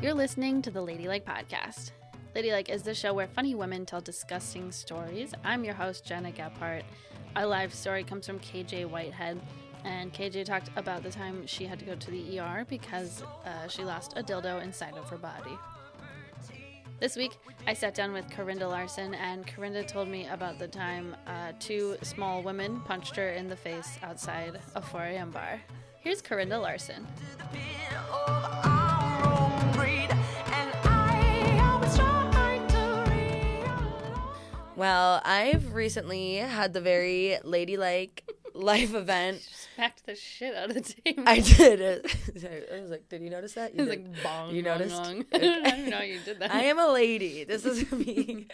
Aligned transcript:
You're 0.00 0.14
listening 0.14 0.62
to 0.62 0.70
the 0.70 0.80
Ladylike 0.80 1.24
Podcast. 1.24 1.90
Ladylike 2.32 2.68
is 2.68 2.84
the 2.84 2.94
show 2.94 3.12
where 3.12 3.26
funny 3.26 3.56
women 3.56 3.84
tell 3.84 4.00
disgusting 4.00 4.70
stories. 4.70 5.34
I'm 5.42 5.64
your 5.64 5.74
host, 5.74 6.04
Gena 6.04 6.30
Gephart. 6.30 6.84
Our 7.34 7.46
live 7.46 7.74
story 7.74 8.04
comes 8.04 8.24
from 8.24 8.38
KJ 8.38 8.88
Whitehead. 8.88 9.40
And 9.82 10.14
KJ 10.14 10.44
talked 10.44 10.70
about 10.76 11.02
the 11.02 11.10
time 11.10 11.44
she 11.48 11.64
had 11.64 11.80
to 11.80 11.84
go 11.84 11.96
to 11.96 12.10
the 12.12 12.38
ER 12.38 12.64
because 12.68 13.24
uh, 13.44 13.66
she 13.66 13.82
lost 13.82 14.12
a 14.16 14.22
dildo 14.22 14.62
inside 14.62 14.94
of 14.94 15.08
her 15.10 15.18
body. 15.18 15.58
This 17.00 17.16
week, 17.16 17.32
I 17.66 17.74
sat 17.74 17.94
down 17.94 18.12
with 18.12 18.28
Carinda 18.30 18.68
Larson, 18.68 19.14
and 19.14 19.46
Carinda 19.48 19.86
told 19.86 20.08
me 20.08 20.28
about 20.28 20.60
the 20.60 20.68
time 20.68 21.16
uh, 21.26 21.52
two 21.58 21.96
small 22.02 22.40
women 22.42 22.80
punched 22.82 23.16
her 23.16 23.30
in 23.30 23.48
the 23.48 23.56
face 23.56 23.98
outside 24.04 24.60
a 24.76 24.80
4 24.82 25.02
a.m. 25.02 25.32
bar. 25.32 25.60
Here's 26.00 26.22
Carinda 26.22 26.60
Larson. 26.62 27.04
Well, 34.78 35.20
I've 35.24 35.74
recently 35.74 36.36
had 36.36 36.72
the 36.72 36.80
very 36.80 37.36
ladylike 37.42 38.22
life 38.54 38.94
event. 38.94 39.42
Smacked 39.78 40.06
the 40.06 40.16
shit 40.16 40.56
out 40.56 40.70
of 40.70 40.74
the 40.74 40.80
table. 41.04 41.22
I 41.24 41.38
did. 41.38 41.80
I 42.72 42.80
was 42.80 42.90
like, 42.90 43.08
did 43.08 43.22
you 43.22 43.30
notice 43.30 43.52
that? 43.52 43.76
You 43.76 43.82
It 43.84 43.86
was 43.86 43.96
did. 43.96 44.06
like 44.08 44.22
bong. 44.24 44.52
You 44.52 44.64
bong, 44.64 44.72
noticed? 44.78 44.96
bong. 45.02 45.24
I 45.32 45.38
didn't 45.38 45.90
know 45.90 46.00
you 46.00 46.18
did 46.24 46.40
that. 46.40 46.52
I 46.52 46.64
am 46.64 46.80
a 46.80 46.88
lady. 46.88 47.44
This 47.44 47.64
is 47.64 47.90
me 47.92 48.48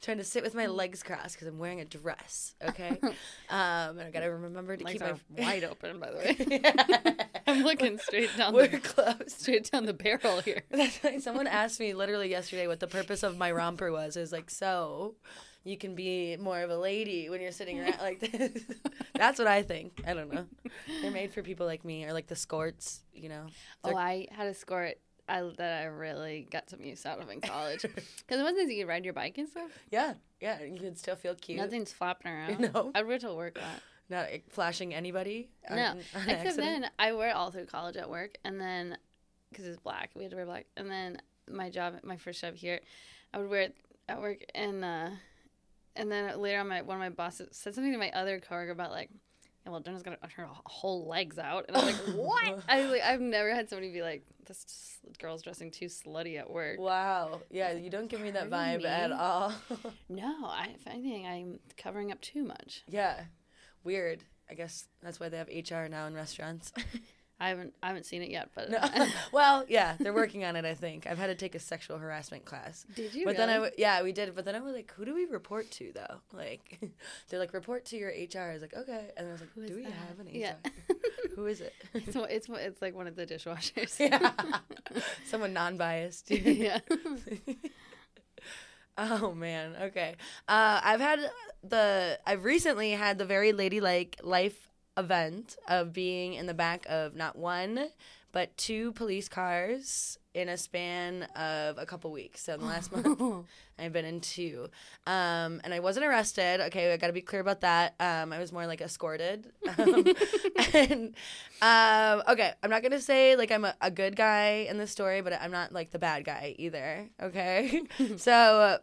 trying 0.00 0.18
to 0.18 0.24
sit 0.24 0.44
with 0.44 0.54
my 0.54 0.66
legs 0.66 1.02
crossed 1.02 1.34
because 1.34 1.48
I'm 1.48 1.58
wearing 1.58 1.80
a 1.80 1.84
dress. 1.84 2.54
Okay, 2.64 2.96
um, 3.02 3.10
and 3.50 4.02
I 4.02 4.10
gotta 4.12 4.30
remember 4.30 4.76
to 4.76 4.84
Legs 4.84 4.92
keep 4.92 5.00
my 5.02 5.14
wide 5.44 5.64
open, 5.64 5.98
by 5.98 6.10
the 6.12 6.16
way. 6.18 7.18
I'm 7.48 7.64
looking 7.64 7.98
straight 7.98 8.30
down 8.36 8.54
We're 8.54 8.68
the 8.68 8.78
close. 8.78 9.34
straight 9.34 9.70
down 9.72 9.86
the 9.86 9.92
barrel 9.92 10.40
here. 10.40 10.62
That's 10.70 11.02
like 11.02 11.20
someone 11.20 11.48
asked 11.48 11.80
me 11.80 11.94
literally 11.94 12.30
yesterday 12.30 12.68
what 12.68 12.78
the 12.78 12.86
purpose 12.86 13.24
of 13.24 13.36
my 13.36 13.50
romper 13.50 13.90
was. 13.90 14.16
It 14.16 14.20
was 14.20 14.30
like, 14.32 14.50
so 14.50 15.16
you 15.64 15.78
can 15.78 15.94
be 15.94 16.36
more 16.36 16.60
of 16.60 16.70
a 16.70 16.76
lady 16.76 17.30
when 17.30 17.40
you're 17.40 17.52
sitting 17.52 17.80
around 17.80 17.98
like 18.00 18.20
this. 18.20 18.62
That's 19.14 19.38
what 19.38 19.48
I 19.48 19.62
think. 19.62 20.02
I 20.06 20.12
don't 20.12 20.32
know. 20.32 20.46
They're 21.00 21.10
made 21.10 21.32
for 21.32 21.42
people 21.42 21.66
like 21.66 21.84
me 21.84 22.04
or 22.04 22.12
like 22.12 22.26
the 22.26 22.36
skirts, 22.36 23.02
you 23.14 23.30
know. 23.30 23.46
Oh, 23.82 23.96
I 23.96 24.28
had 24.30 24.46
a 24.46 24.54
skirt 24.54 24.98
I, 25.28 25.40
that 25.56 25.82
I 25.82 25.84
really 25.86 26.46
got 26.50 26.68
some 26.68 26.82
use 26.82 27.06
out 27.06 27.20
of 27.20 27.30
in 27.30 27.40
college. 27.40 27.82
Because 27.82 28.40
it 28.40 28.42
wasn't 28.42 28.70
you 28.70 28.82
could 28.82 28.88
ride 28.88 29.04
your 29.04 29.14
bike 29.14 29.38
and 29.38 29.48
stuff. 29.48 29.70
Yeah, 29.90 30.14
yeah. 30.40 30.62
You 30.62 30.78
can 30.78 30.96
still 30.96 31.16
feel 31.16 31.34
cute. 31.34 31.58
Nothing's 31.58 31.92
flopping 31.92 32.30
around. 32.32 32.60
No. 32.74 32.92
I'd 32.94 33.06
wear 33.06 33.18
to 33.18 33.32
work 33.32 33.54
that. 33.54 33.82
Not 34.10 34.28
flashing 34.50 34.92
anybody. 34.92 35.48
No, 35.70 35.76
on 35.76 35.98
except 35.98 36.28
accident. 36.28 36.56
then 36.56 36.90
I 36.98 37.12
wear 37.12 37.30
it 37.30 37.34
all 37.34 37.50
through 37.50 37.64
college 37.66 37.96
at 37.96 38.10
work, 38.10 38.36
and 38.44 38.60
then 38.60 38.98
because 39.48 39.66
it's 39.66 39.78
black, 39.78 40.10
we 40.14 40.24
had 40.24 40.30
to 40.32 40.36
wear 40.36 40.44
black. 40.44 40.66
And 40.76 40.90
then 40.90 41.22
my 41.48 41.70
job, 41.70 41.94
my 42.02 42.18
first 42.18 42.42
job 42.42 42.54
here, 42.54 42.80
I 43.32 43.38
would 43.38 43.48
wear 43.48 43.62
it 43.62 43.76
at 44.06 44.20
work, 44.20 44.44
and 44.54 44.84
uh, 44.84 45.08
and 45.96 46.10
then 46.10 46.38
later 46.40 46.60
on, 46.60 46.68
my 46.68 46.82
one 46.82 46.96
of 46.96 47.00
my 47.00 47.10
bosses 47.10 47.48
said 47.52 47.74
something 47.74 47.92
to 47.92 47.98
my 47.98 48.10
other 48.10 48.40
coworker 48.40 48.72
about 48.72 48.90
like, 48.90 49.10
yeah, 49.64 49.72
well, 49.72 49.80
Gena's 49.80 50.02
got 50.02 50.18
her 50.36 50.48
whole 50.66 51.06
legs 51.08 51.38
out, 51.38 51.64
and 51.68 51.76
I'm 51.76 51.86
like, 51.86 51.94
what? 52.14 52.58
I 52.68 52.82
was 52.82 52.90
like, 52.90 53.02
I've 53.02 53.20
never 53.20 53.54
had 53.54 53.68
somebody 53.68 53.92
be 53.92 54.02
like, 54.02 54.24
this 54.46 54.98
girl's 55.18 55.42
dressing 55.42 55.70
too 55.70 55.86
slutty 55.86 56.38
at 56.38 56.50
work. 56.50 56.78
Wow. 56.78 57.40
Yeah, 57.50 57.72
you 57.72 57.88
don't 57.88 58.08
give 58.08 58.20
me 58.20 58.30
that 58.32 58.50
vibe 58.50 58.84
at 58.84 59.10
all. 59.12 59.52
No, 60.08 60.46
I, 60.46 60.74
if 60.74 60.86
anything, 60.86 61.26
I'm 61.26 61.60
covering 61.76 62.12
up 62.12 62.20
too 62.20 62.42
much. 62.44 62.82
yeah. 62.88 63.24
Weird. 63.84 64.22
I 64.50 64.54
guess 64.54 64.86
that's 65.02 65.18
why 65.20 65.28
they 65.28 65.36
have 65.38 65.48
HR 65.48 65.88
now 65.88 66.06
in 66.06 66.14
restaurants. 66.14 66.72
I 67.44 67.48
haven't, 67.48 67.74
I 67.82 67.88
haven't 67.88 68.06
seen 68.06 68.22
it 68.22 68.30
yet, 68.30 68.48
but 68.54 68.70
No. 68.70 68.80
well, 69.32 69.66
yeah, 69.68 69.96
they're 70.00 70.14
working 70.14 70.44
on 70.44 70.56
it. 70.56 70.64
I 70.64 70.72
think 70.72 71.06
I've 71.06 71.18
had 71.18 71.26
to 71.26 71.34
take 71.34 71.54
a 71.54 71.58
sexual 71.58 71.98
harassment 71.98 72.46
class. 72.46 72.86
did 72.94 73.12
you? 73.14 73.26
But 73.26 73.36
then 73.36 73.50
I, 73.50 73.70
yeah, 73.76 74.02
we 74.02 74.12
did. 74.12 74.34
But 74.34 74.46
then 74.46 74.54
I 74.54 74.60
was 74.60 74.74
like, 74.74 74.90
who 74.96 75.04
do 75.04 75.14
we 75.14 75.26
report 75.26 75.70
to 75.72 75.92
though? 75.94 76.20
Like, 76.32 76.80
they're 77.28 77.38
like, 77.38 77.52
report 77.52 77.84
to 77.86 77.96
your 77.96 78.08
HR. 78.08 78.50
I 78.50 78.52
was 78.54 78.62
like, 78.62 78.74
okay. 78.74 79.10
And 79.16 79.28
I 79.28 79.32
was 79.32 79.40
like, 79.40 79.50
Who 79.54 79.66
do 79.66 79.76
we 79.76 79.82
that? 79.84 79.92
have 79.92 80.18
an 80.20 80.26
HR? 80.26 80.30
Yeah. 80.32 80.54
who 81.36 81.46
is 81.46 81.60
it? 81.60 81.72
it's, 81.92 82.16
it's 82.16 82.48
it's 82.48 82.82
like 82.82 82.94
one 82.94 83.06
of 83.06 83.14
the 83.14 83.26
dishwashers. 83.26 83.98
yeah, 84.00 84.32
someone 85.26 85.52
non-biased. 85.52 86.30
yeah. 86.30 86.78
oh 88.98 89.32
man. 89.32 89.76
Okay. 89.82 90.16
Uh, 90.48 90.80
I've 90.82 91.00
had 91.00 91.20
the. 91.62 92.18
I've 92.26 92.44
recently 92.44 92.92
had 92.92 93.18
the 93.18 93.24
very 93.26 93.52
ladylike 93.52 94.18
life 94.22 94.70
event 94.96 95.56
of 95.68 95.92
being 95.92 96.34
in 96.34 96.46
the 96.46 96.54
back 96.54 96.86
of 96.88 97.14
not 97.14 97.36
one 97.36 97.88
but 98.34 98.54
two 98.56 98.90
police 98.92 99.28
cars 99.28 100.18
in 100.34 100.48
a 100.48 100.58
span 100.58 101.22
of 101.36 101.78
a 101.78 101.86
couple 101.86 102.10
weeks. 102.10 102.42
So 102.42 102.54
in 102.54 102.60
the 102.60 102.66
last 102.66 102.90
month, 102.90 103.46
I've 103.78 103.92
been 103.92 104.04
in 104.04 104.20
two. 104.20 104.66
Um, 105.06 105.60
and 105.62 105.72
I 105.72 105.78
wasn't 105.78 106.04
arrested. 106.04 106.60
Okay, 106.62 106.92
I 106.92 106.96
got 106.96 107.06
to 107.06 107.12
be 107.12 107.20
clear 107.20 107.40
about 107.40 107.60
that. 107.60 107.94
Um, 108.00 108.32
I 108.32 108.40
was 108.40 108.52
more 108.52 108.66
like 108.66 108.80
escorted. 108.80 109.52
Um, 109.78 110.04
and 110.74 111.14
um, 111.62 112.24
okay, 112.28 112.52
I'm 112.60 112.70
not 112.70 112.82
gonna 112.82 113.00
say 113.00 113.36
like 113.36 113.52
I'm 113.52 113.64
a, 113.64 113.76
a 113.80 113.92
good 113.92 114.16
guy 114.16 114.66
in 114.68 114.78
this 114.78 114.90
story, 114.90 115.20
but 115.20 115.32
I'm 115.40 115.52
not 115.52 115.72
like 115.72 115.92
the 115.92 116.00
bad 116.00 116.24
guy 116.24 116.56
either. 116.58 117.08
Okay, 117.22 117.82
so 118.16 118.78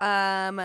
um. 0.00 0.60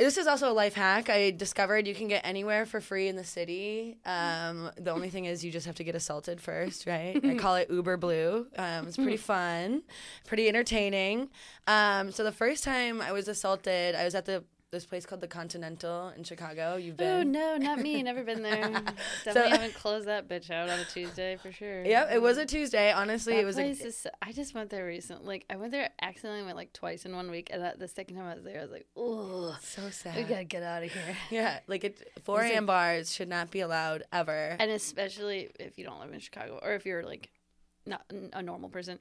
This 0.00 0.16
is 0.16 0.26
also 0.26 0.50
a 0.50 0.54
life 0.54 0.72
hack. 0.72 1.10
I 1.10 1.30
discovered 1.30 1.86
you 1.86 1.94
can 1.94 2.08
get 2.08 2.24
anywhere 2.24 2.64
for 2.64 2.80
free 2.80 3.08
in 3.08 3.16
the 3.16 3.24
city. 3.24 3.98
Um, 4.06 4.70
the 4.78 4.92
only 4.92 5.10
thing 5.10 5.26
is 5.26 5.44
you 5.44 5.52
just 5.52 5.66
have 5.66 5.74
to 5.74 5.84
get 5.84 5.94
assaulted 5.94 6.40
first, 6.40 6.86
right? 6.86 7.20
I 7.22 7.34
call 7.34 7.56
it 7.56 7.68
Uber 7.70 7.98
Blue. 7.98 8.46
Um, 8.56 8.88
it's 8.88 8.96
pretty 8.96 9.18
fun, 9.18 9.82
pretty 10.26 10.48
entertaining. 10.48 11.28
Um, 11.66 12.12
so 12.12 12.24
the 12.24 12.32
first 12.32 12.64
time 12.64 13.02
I 13.02 13.12
was 13.12 13.28
assaulted, 13.28 13.94
I 13.94 14.04
was 14.04 14.14
at 14.14 14.24
the 14.24 14.42
this 14.72 14.86
place 14.86 15.04
called 15.04 15.20
the 15.20 15.26
Continental 15.26 16.10
in 16.16 16.22
Chicago. 16.22 16.76
You've 16.76 16.96
been? 16.96 17.08
Oh 17.08 17.22
no, 17.22 17.56
not 17.56 17.80
me. 17.80 18.02
Never 18.04 18.22
been 18.22 18.42
there. 18.42 18.70
Definitely 19.24 19.50
haven't 19.50 19.74
closed 19.74 20.06
that 20.06 20.28
bitch 20.28 20.48
out 20.50 20.68
on 20.70 20.78
a 20.78 20.84
Tuesday 20.84 21.36
for 21.42 21.50
sure. 21.50 21.84
Yep, 21.84 22.10
it 22.12 22.22
was 22.22 22.38
a 22.38 22.46
Tuesday. 22.46 22.92
Honestly, 22.92 23.34
That 23.34 23.40
it 23.40 23.44
was 23.46 23.58
a, 23.58 23.64
is 23.64 23.98
so- 23.98 24.10
I 24.22 24.30
just 24.32 24.54
went 24.54 24.70
there 24.70 24.86
recently. 24.86 25.26
Like 25.26 25.46
I 25.50 25.56
went 25.56 25.72
there 25.72 25.90
accidentally 26.00 26.44
went 26.44 26.56
like 26.56 26.72
twice 26.72 27.04
in 27.04 27.14
one 27.16 27.30
week, 27.30 27.50
and 27.52 27.62
that, 27.62 27.78
the 27.80 27.88
second 27.88 28.16
time 28.16 28.26
I 28.26 28.34
was 28.34 28.44
there, 28.44 28.58
I 28.60 28.62
was 28.62 28.70
like, 28.70 28.86
oh, 28.96 29.56
so 29.60 29.90
sad. 29.90 30.16
we 30.16 30.22
gotta 30.22 30.44
get 30.44 30.62
out 30.62 30.84
of 30.84 30.92
here. 30.92 31.16
Yeah, 31.30 31.58
like 31.66 31.82
it, 31.84 32.08
4 32.24 32.44
Is 32.44 32.50
it- 32.50 32.54
a.m. 32.54 32.66
bars 32.66 33.12
should 33.12 33.28
not 33.28 33.50
be 33.50 33.60
allowed 33.60 34.04
ever. 34.12 34.56
And 34.60 34.70
especially 34.70 35.50
if 35.58 35.78
you 35.78 35.84
don't 35.84 35.98
live 36.00 36.12
in 36.12 36.20
Chicago, 36.20 36.60
or 36.62 36.74
if 36.74 36.86
you're 36.86 37.02
like 37.04 37.30
not 37.86 38.02
a 38.32 38.42
normal 38.42 38.68
person, 38.68 38.98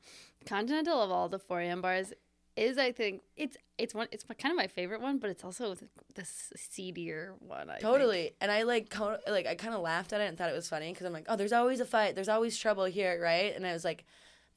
Continental 0.47 1.01
of 1.01 1.11
all 1.11 1.29
the 1.29 1.37
4 1.37 1.61
a.m. 1.61 1.81
bars 1.81 2.11
is 2.59 2.77
I 2.77 2.91
think 2.91 3.21
it's 3.37 3.57
it's 3.77 3.95
one 3.95 4.07
it's 4.11 4.25
kind 4.37 4.51
of 4.51 4.57
my 4.57 4.67
favorite 4.67 5.01
one, 5.01 5.17
but 5.17 5.29
it's 5.29 5.43
also 5.43 5.75
the, 6.15 6.25
seedier 6.25 7.33
one. 7.39 7.69
I 7.69 7.73
think. 7.73 7.81
Totally. 7.81 8.31
And 8.41 8.51
I 8.51 8.63
like 8.63 8.93
like 9.27 9.47
I 9.47 9.55
kind 9.55 9.73
of 9.73 9.81
laughed 9.81 10.11
at 10.13 10.21
it 10.21 10.25
and 10.25 10.37
thought 10.37 10.49
it 10.49 10.55
was 10.55 10.67
funny 10.67 10.91
because 10.91 11.05
I'm 11.05 11.13
like, 11.13 11.25
oh, 11.29 11.35
there's 11.35 11.53
always 11.53 11.79
a 11.79 11.85
fight. 11.85 12.15
There's 12.15 12.29
always 12.29 12.57
trouble 12.57 12.85
here, 12.85 13.19
right? 13.21 13.55
And 13.55 13.65
I 13.65 13.73
was 13.73 13.85
like, 13.85 14.05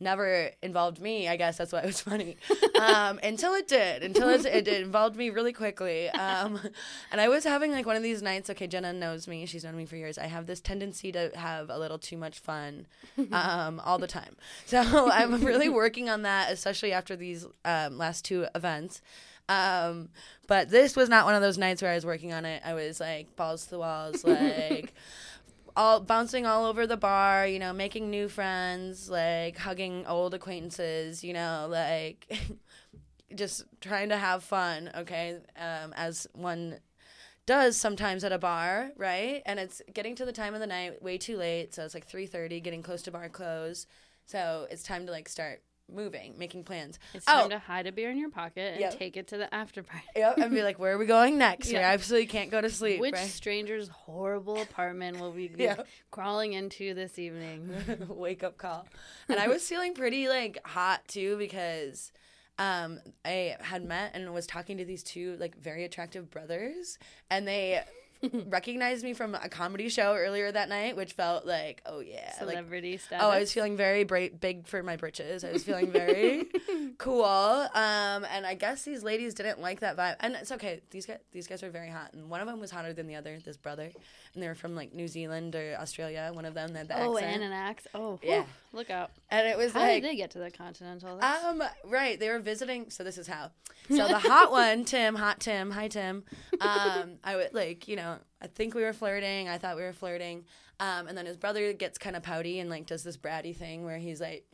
never 0.02 0.50
involved 0.62 1.00
me. 1.00 1.28
I 1.28 1.36
guess 1.36 1.58
that's 1.58 1.72
why 1.72 1.80
it 1.80 1.86
was 1.86 2.00
funny. 2.10 2.36
um, 2.80 3.20
until 3.22 3.54
it 3.54 3.68
did. 3.68 4.02
Until 4.02 4.28
it, 4.28 4.44
it, 4.44 4.68
it 4.68 4.82
involved 4.82 5.16
me 5.16 5.30
really 5.30 5.52
quickly. 5.52 6.08
Um, 6.10 6.60
and 7.10 7.20
I 7.20 7.28
was 7.28 7.44
having 7.44 7.72
like 7.72 7.86
one 7.86 7.96
of 7.96 8.02
these 8.02 8.22
nights. 8.22 8.50
Okay, 8.50 8.66
Gena 8.66 8.92
knows 8.92 9.26
me. 9.26 9.46
She's 9.46 9.64
known 9.64 9.76
me 9.76 9.86
for 9.86 9.96
years. 9.96 10.18
I 10.18 10.26
have 10.26 10.46
this 10.46 10.60
tendency 10.60 11.12
to 11.12 11.30
have 11.34 11.70
a 11.70 11.78
little 11.78 11.98
too 11.98 12.16
much 12.16 12.38
fun 12.38 12.86
um, 13.32 13.80
all 13.80 13.98
the 13.98 14.06
time. 14.06 14.36
So 14.66 15.10
I'm 15.10 15.44
really 15.44 15.68
working 15.68 16.08
on 16.08 16.22
that, 16.22 16.52
especially 16.52 16.92
after 16.92 17.16
these 17.16 17.46
um, 17.64 17.98
last 17.98 18.24
two 18.24 18.46
events. 18.54 19.00
Um, 19.48 20.08
but 20.46 20.70
this 20.70 20.96
was 20.96 21.08
not 21.08 21.24
one 21.24 21.34
of 21.34 21.42
those 21.42 21.58
nights 21.58 21.82
where 21.82 21.90
I 21.90 21.94
was 21.94 22.06
working 22.06 22.32
on 22.32 22.44
it. 22.44 22.62
I 22.64 22.74
was 22.74 23.00
like 23.00 23.34
balls 23.36 23.64
to 23.64 23.70
the 23.70 23.78
walls, 23.78 24.24
like 24.24 24.92
all 25.76 26.00
bouncing 26.00 26.46
all 26.46 26.64
over 26.64 26.86
the 26.86 26.96
bar, 26.96 27.46
you 27.46 27.58
know, 27.58 27.72
making 27.72 28.10
new 28.10 28.28
friends, 28.28 29.08
like 29.08 29.56
hugging 29.58 30.06
old 30.06 30.34
acquaintances, 30.34 31.24
you 31.24 31.32
know, 31.32 31.66
like 31.70 32.32
just 33.34 33.64
trying 33.80 34.10
to 34.10 34.16
have 34.16 34.44
fun, 34.44 34.90
okay? 34.96 35.38
Um, 35.56 35.92
as 35.94 36.26
one 36.34 36.78
does 37.46 37.76
sometimes 37.76 38.24
at 38.24 38.32
a 38.32 38.38
bar, 38.38 38.90
right? 38.96 39.42
And 39.46 39.58
it's 39.58 39.82
getting 39.92 40.14
to 40.16 40.24
the 40.24 40.32
time 40.32 40.54
of 40.54 40.60
the 40.60 40.66
night 40.66 41.02
way 41.02 41.18
too 41.18 41.36
late, 41.36 41.74
so 41.74 41.84
it's 41.84 41.94
like 41.94 42.06
3:30, 42.06 42.62
getting 42.62 42.82
close 42.82 43.02
to 43.02 43.10
bar 43.10 43.28
close. 43.28 43.86
So 44.26 44.66
it's 44.70 44.82
time 44.82 45.06
to 45.06 45.12
like 45.12 45.28
start 45.28 45.62
moving, 45.94 46.34
making 46.38 46.64
plans. 46.64 46.98
It's 47.14 47.26
time 47.26 47.46
Oh. 47.46 47.48
to 47.50 47.58
hide 47.58 47.86
a 47.86 47.92
beer 47.92 48.10
in 48.10 48.18
your 48.18 48.30
pocket 48.30 48.72
and 48.72 48.80
Yep. 48.80 48.98
take 48.98 49.16
it 49.16 49.26
to 49.28 49.36
the 49.36 49.52
after 49.54 49.82
party. 49.82 50.04
Yep, 50.16 50.38
and 50.38 50.50
be 50.50 50.62
like, 50.62 50.78
where 50.78 50.94
are 50.94 50.98
we 50.98 51.06
going 51.06 51.38
next? 51.38 51.68
We 51.68 51.74
Yeah. 51.74 51.90
absolutely 51.92 52.26
can't 52.26 52.50
go 52.50 52.60
to 52.60 52.70
sleep. 52.70 53.00
Which 53.00 53.14
right? 53.14 53.28
stranger's 53.28 53.88
horrible 53.88 54.60
apartment 54.60 55.20
will 55.20 55.32
we 55.32 55.48
be 55.56 55.64
Yeah. 55.64 55.82
crawling 56.10 56.52
into 56.54 56.94
this 56.94 57.18
evening? 57.18 57.70
wake 58.08 58.42
up 58.42 58.58
call. 58.58 58.86
And 59.28 59.38
I 59.38 59.48
was 59.48 59.66
feeling 59.68 59.94
pretty 59.94 60.28
like 60.28 60.58
hot 60.66 61.06
too 61.08 61.36
because 61.38 62.12
um 62.58 63.00
I 63.24 63.56
had 63.60 63.82
met 63.82 64.10
and 64.14 64.32
was 64.34 64.46
talking 64.46 64.76
to 64.78 64.84
these 64.84 65.02
two 65.02 65.36
like 65.40 65.56
very 65.56 65.84
attractive 65.84 66.30
brothers 66.30 66.98
and 67.30 67.48
they 67.48 67.82
recognized 68.48 69.04
me 69.04 69.14
from 69.14 69.34
a 69.34 69.48
comedy 69.48 69.88
show 69.88 70.14
earlier 70.14 70.50
that 70.50 70.68
night, 70.68 70.96
which 70.96 71.12
felt 71.12 71.46
like, 71.46 71.82
oh 71.86 72.00
yeah, 72.00 72.32
like 72.40 72.50
Celebrity 72.50 72.96
status. 72.96 73.24
Oh, 73.24 73.30
I 73.30 73.40
was 73.40 73.52
feeling 73.52 73.76
very 73.76 74.04
bra- 74.04 74.28
big 74.40 74.66
for 74.66 74.82
my 74.82 74.96
britches. 74.96 75.44
I 75.44 75.52
was 75.52 75.64
feeling 75.64 75.90
very 75.90 76.46
cool. 76.98 77.24
Um, 77.24 78.24
and 78.30 78.46
I 78.46 78.54
guess 78.54 78.82
these 78.84 79.02
ladies 79.02 79.34
didn't 79.34 79.60
like 79.60 79.80
that 79.80 79.96
vibe. 79.96 80.16
And 80.20 80.34
it's 80.34 80.52
okay. 80.52 80.80
These 80.90 81.06
guys, 81.06 81.18
these 81.32 81.46
guys 81.46 81.62
were 81.62 81.70
very 81.70 81.88
hot, 81.90 82.12
and 82.12 82.30
one 82.30 82.40
of 82.40 82.46
them 82.46 82.60
was 82.60 82.70
hotter 82.70 82.92
than 82.92 83.06
the 83.06 83.16
other. 83.16 83.38
This 83.44 83.56
brother, 83.56 83.90
and 84.34 84.42
they 84.42 84.48
were 84.48 84.54
from 84.54 84.74
like 84.74 84.92
New 84.94 85.08
Zealand 85.08 85.54
or 85.54 85.76
Australia. 85.80 86.30
One 86.32 86.44
of 86.44 86.54
them, 86.54 86.72
they 86.72 86.78
had 86.80 86.88
the 86.88 86.98
Oh, 87.02 87.16
accent. 87.16 87.34
and 87.36 87.44
an 87.44 87.52
axe. 87.52 87.86
Oh, 87.94 88.18
Yeah. 88.22 88.36
yeah. 88.38 88.44
Look 88.72 88.90
out. 88.90 89.10
and 89.30 89.46
it 89.46 89.56
was 89.58 89.72
How 89.72 89.80
like, 89.80 90.02
did 90.02 90.10
they 90.10 90.16
get 90.16 90.30
to 90.32 90.38
the 90.38 90.50
continental? 90.50 91.18
That's- 91.18 91.44
um, 91.44 91.62
right. 91.84 92.18
They 92.18 92.28
were 92.30 92.38
visiting. 92.38 92.88
So 92.90 93.04
this 93.04 93.18
is 93.18 93.26
how. 93.26 93.50
So 93.88 94.08
the 94.08 94.18
hot 94.18 94.50
one, 94.52 94.84
Tim, 94.84 95.14
hot 95.16 95.40
Tim, 95.40 95.70
hi 95.70 95.88
Tim. 95.88 96.24
Um, 96.60 97.14
I 97.24 97.36
would 97.36 97.52
like, 97.52 97.88
you 97.88 97.96
know, 97.96 98.16
I 98.40 98.46
think 98.46 98.74
we 98.74 98.82
were 98.82 98.92
flirting. 98.92 99.48
I 99.48 99.58
thought 99.58 99.76
we 99.76 99.82
were 99.82 99.92
flirting. 99.92 100.44
Um, 100.80 101.06
and 101.08 101.16
then 101.18 101.26
his 101.26 101.36
brother 101.36 101.72
gets 101.74 101.98
kind 101.98 102.16
of 102.16 102.22
pouty 102.22 102.58
and 102.58 102.70
like 102.70 102.86
does 102.86 103.04
this 103.04 103.16
bratty 103.16 103.54
thing 103.54 103.84
where 103.84 103.98
he's 103.98 104.20
like, 104.20 104.44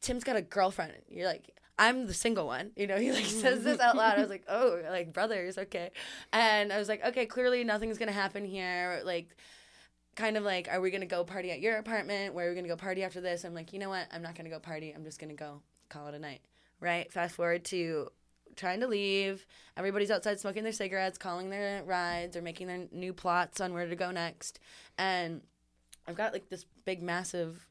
Tim's 0.00 0.24
got 0.24 0.36
a 0.36 0.42
girlfriend. 0.42 0.92
You're 1.08 1.26
like, 1.26 1.50
I'm 1.78 2.06
the 2.06 2.14
single 2.14 2.46
one. 2.46 2.72
You 2.76 2.86
know, 2.86 2.96
he 3.00 3.12
like 3.12 3.24
says 3.24 3.64
this 3.64 3.80
out 3.80 3.96
loud. 3.96 4.14
I 4.14 4.16
was 4.18 4.24
mm-hmm. 4.24 4.30
like, 4.32 4.44
oh, 4.48 4.80
like 4.90 5.12
brothers, 5.12 5.58
okay. 5.58 5.90
And 6.32 6.72
I 6.72 6.78
was 6.78 6.88
like, 6.88 7.04
okay, 7.04 7.26
clearly 7.26 7.64
nothing's 7.64 7.98
gonna 7.98 8.12
happen 8.12 8.44
here. 8.44 9.00
Like, 9.04 9.36
kind 10.14 10.36
of 10.36 10.44
like, 10.44 10.68
are 10.70 10.80
we 10.80 10.90
gonna 10.90 11.06
go 11.06 11.24
party 11.24 11.50
at 11.50 11.60
your 11.60 11.76
apartment? 11.76 12.34
Where 12.34 12.46
are 12.46 12.50
we 12.50 12.56
gonna 12.56 12.68
go 12.68 12.76
party 12.76 13.04
after 13.04 13.20
this? 13.20 13.44
I'm 13.44 13.54
like, 13.54 13.72
you 13.72 13.78
know 13.78 13.90
what? 13.90 14.08
I'm 14.12 14.22
not 14.22 14.34
gonna 14.34 14.50
go 14.50 14.58
party. 14.58 14.92
I'm 14.92 15.04
just 15.04 15.20
gonna 15.20 15.34
go 15.34 15.62
call 15.88 16.08
it 16.08 16.14
a 16.14 16.18
night. 16.18 16.40
Right. 16.80 17.10
Fast 17.12 17.36
forward 17.36 17.64
to 17.66 18.10
trying 18.56 18.80
to 18.80 18.86
leave. 18.86 19.46
Everybody's 19.76 20.10
outside 20.10 20.40
smoking 20.40 20.62
their 20.62 20.72
cigarettes, 20.72 21.18
calling 21.18 21.50
their 21.50 21.84
rides, 21.84 22.36
or 22.36 22.42
making 22.42 22.66
their 22.66 22.86
new 22.90 23.12
plots 23.12 23.60
on 23.60 23.72
where 23.72 23.86
to 23.86 23.96
go 23.96 24.10
next. 24.10 24.58
And 24.98 25.42
I've 26.08 26.16
got 26.16 26.32
like 26.32 26.48
this 26.48 26.64
big, 26.84 27.02
massive, 27.02 27.66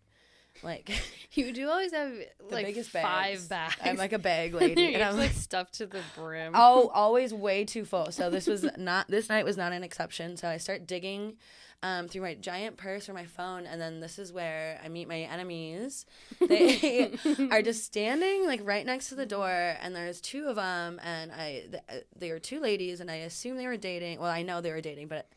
like 0.63 0.91
you 1.33 1.51
do 1.51 1.69
always 1.69 1.91
have 1.93 2.11
like 2.49 2.65
biggest 2.65 2.89
five 2.89 3.03
bags. 3.03 3.47
bags. 3.47 3.75
I'm 3.83 3.97
like 3.97 4.13
a 4.13 4.19
bag 4.19 4.53
lady, 4.53 4.93
and 4.93 5.03
I'm 5.03 5.17
like 5.17 5.31
stuffed 5.31 5.75
to 5.75 5.85
the 5.85 6.01
brim. 6.15 6.53
oh, 6.55 6.89
always 6.93 7.33
way 7.33 7.65
too 7.65 7.85
full. 7.85 8.11
So 8.11 8.29
this 8.29 8.47
was 8.47 8.65
not 8.77 9.07
this 9.07 9.29
night 9.29 9.45
was 9.45 9.57
not 9.57 9.71
an 9.73 9.83
exception. 9.83 10.37
So 10.37 10.47
I 10.47 10.57
start 10.57 10.87
digging 10.87 11.37
um, 11.83 12.07
through 12.07 12.23
my 12.23 12.35
giant 12.35 12.77
purse 12.77 13.09
or 13.09 13.13
my 13.13 13.25
phone, 13.25 13.65
and 13.65 13.79
then 13.79 13.99
this 13.99 14.17
is 14.17 14.33
where 14.33 14.79
I 14.83 14.89
meet 14.89 15.07
my 15.07 15.19
enemies. 15.19 16.05
They 16.39 17.11
are 17.51 17.61
just 17.61 17.83
standing 17.83 18.45
like 18.47 18.61
right 18.63 18.85
next 18.85 19.09
to 19.09 19.15
the 19.15 19.25
door, 19.25 19.49
and 19.49 19.95
there's 19.95 20.21
two 20.21 20.47
of 20.47 20.55
them, 20.55 20.99
and 21.03 21.31
I 21.31 21.65
th- 21.71 22.05
they 22.17 22.31
were 22.31 22.39
two 22.39 22.59
ladies, 22.59 23.01
and 23.01 23.11
I 23.11 23.15
assume 23.15 23.57
they 23.57 23.67
were 23.67 23.77
dating. 23.77 24.19
Well, 24.19 24.31
I 24.31 24.41
know 24.41 24.61
they 24.61 24.71
were 24.71 24.81
dating, 24.81 25.07
but 25.09 25.27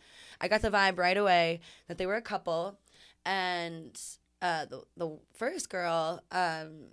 I 0.41 0.49
got 0.49 0.63
the 0.63 0.71
vibe 0.71 0.99
right 0.99 1.17
away 1.17 1.61
that 1.89 1.99
they 1.99 2.07
were 2.07 2.15
a 2.15 2.23
couple, 2.23 2.79
and 3.27 4.01
uh, 4.43 4.67
the 4.67 4.83
the 4.97 5.19
first 5.35 5.71
girl. 5.71 6.23
Um, 6.31 6.89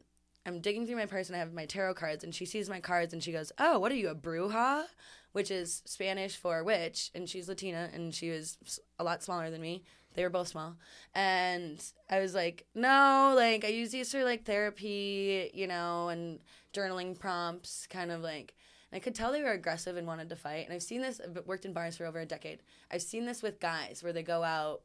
I'm 0.47 0.61
digging 0.61 0.85
through 0.85 0.97
my 0.97 1.07
purse 1.07 1.27
and 1.27 1.35
I 1.35 1.39
have 1.39 1.53
my 1.53 1.65
tarot 1.65 1.95
cards, 1.95 2.23
and 2.23 2.33
she 2.33 2.45
sees 2.45 2.69
my 2.69 2.79
cards 2.79 3.13
and 3.13 3.23
she 3.23 3.31
goes, 3.31 3.51
"Oh, 3.57 3.79
what 3.79 3.91
are 3.91 3.95
you, 3.95 4.09
a 4.09 4.15
bruja?" 4.15 4.85
Which 5.31 5.51
is 5.51 5.81
Spanish 5.85 6.37
for 6.37 6.63
witch, 6.63 7.11
and 7.13 7.29
she's 7.29 7.49
Latina 7.49 7.89
and 7.93 8.15
she 8.15 8.29
was 8.29 8.79
a 8.99 9.03
lot 9.03 9.23
smaller 9.23 9.49
than 9.49 9.61
me. 9.61 9.83
They 10.13 10.23
were 10.23 10.29
both 10.29 10.47
small, 10.47 10.77
and 11.13 11.83
I 12.09 12.19
was 12.19 12.33
like, 12.33 12.65
"No, 12.73 13.33
like 13.35 13.65
I 13.65 13.69
use 13.69 13.91
these 13.91 14.11
for 14.11 14.23
like 14.23 14.45
therapy, 14.45 15.51
you 15.53 15.67
know, 15.67 16.09
and 16.09 16.39
journaling 16.73 17.19
prompts, 17.19 17.87
kind 17.87 18.11
of 18.11 18.21
like." 18.21 18.55
I 18.93 18.99
could 18.99 19.13
tell 19.13 19.33
they 19.33 19.41
were 19.41 19.51
aggressive 19.51 19.97
and 19.97 20.07
wanted 20.07 20.29
to 20.29 20.37
fight. 20.37 20.63
And 20.63 20.73
I've 20.73 20.81
seen 20.81 21.01
this. 21.01 21.19
I've 21.19 21.45
worked 21.45 21.65
in 21.65 21.73
bars 21.73 21.97
for 21.97 22.05
over 22.05 22.19
a 22.19 22.25
decade. 22.25 22.59
I've 22.89 23.01
seen 23.01 23.25
this 23.25 23.43
with 23.43 23.59
guys 23.59 24.01
where 24.01 24.13
they 24.13 24.23
go 24.23 24.41
out 24.41 24.83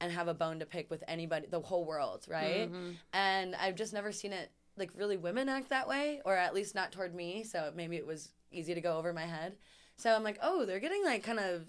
and 0.00 0.10
have 0.12 0.28
a 0.28 0.34
bone 0.34 0.58
to 0.60 0.66
pick 0.66 0.90
with 0.90 1.04
anybody, 1.06 1.46
the 1.50 1.60
whole 1.60 1.84
world, 1.84 2.26
right? 2.28 2.70
Mm-hmm. 2.70 2.90
And 3.12 3.54
I've 3.54 3.76
just 3.76 3.92
never 3.92 4.12
seen 4.12 4.32
it 4.32 4.50
like 4.76 4.90
really 4.96 5.16
women 5.16 5.48
act 5.48 5.70
that 5.70 5.88
way, 5.88 6.22
or 6.24 6.36
at 6.36 6.54
least 6.54 6.74
not 6.74 6.92
toward 6.92 7.14
me. 7.14 7.44
So 7.44 7.70
maybe 7.74 7.96
it 7.96 8.06
was 8.06 8.30
easy 8.50 8.74
to 8.74 8.80
go 8.80 8.96
over 8.96 9.12
my 9.12 9.26
head. 9.26 9.56
So 9.96 10.14
I'm 10.14 10.24
like, 10.24 10.38
oh, 10.42 10.64
they're 10.64 10.80
getting 10.80 11.04
like 11.04 11.22
kind 11.22 11.38
of 11.38 11.66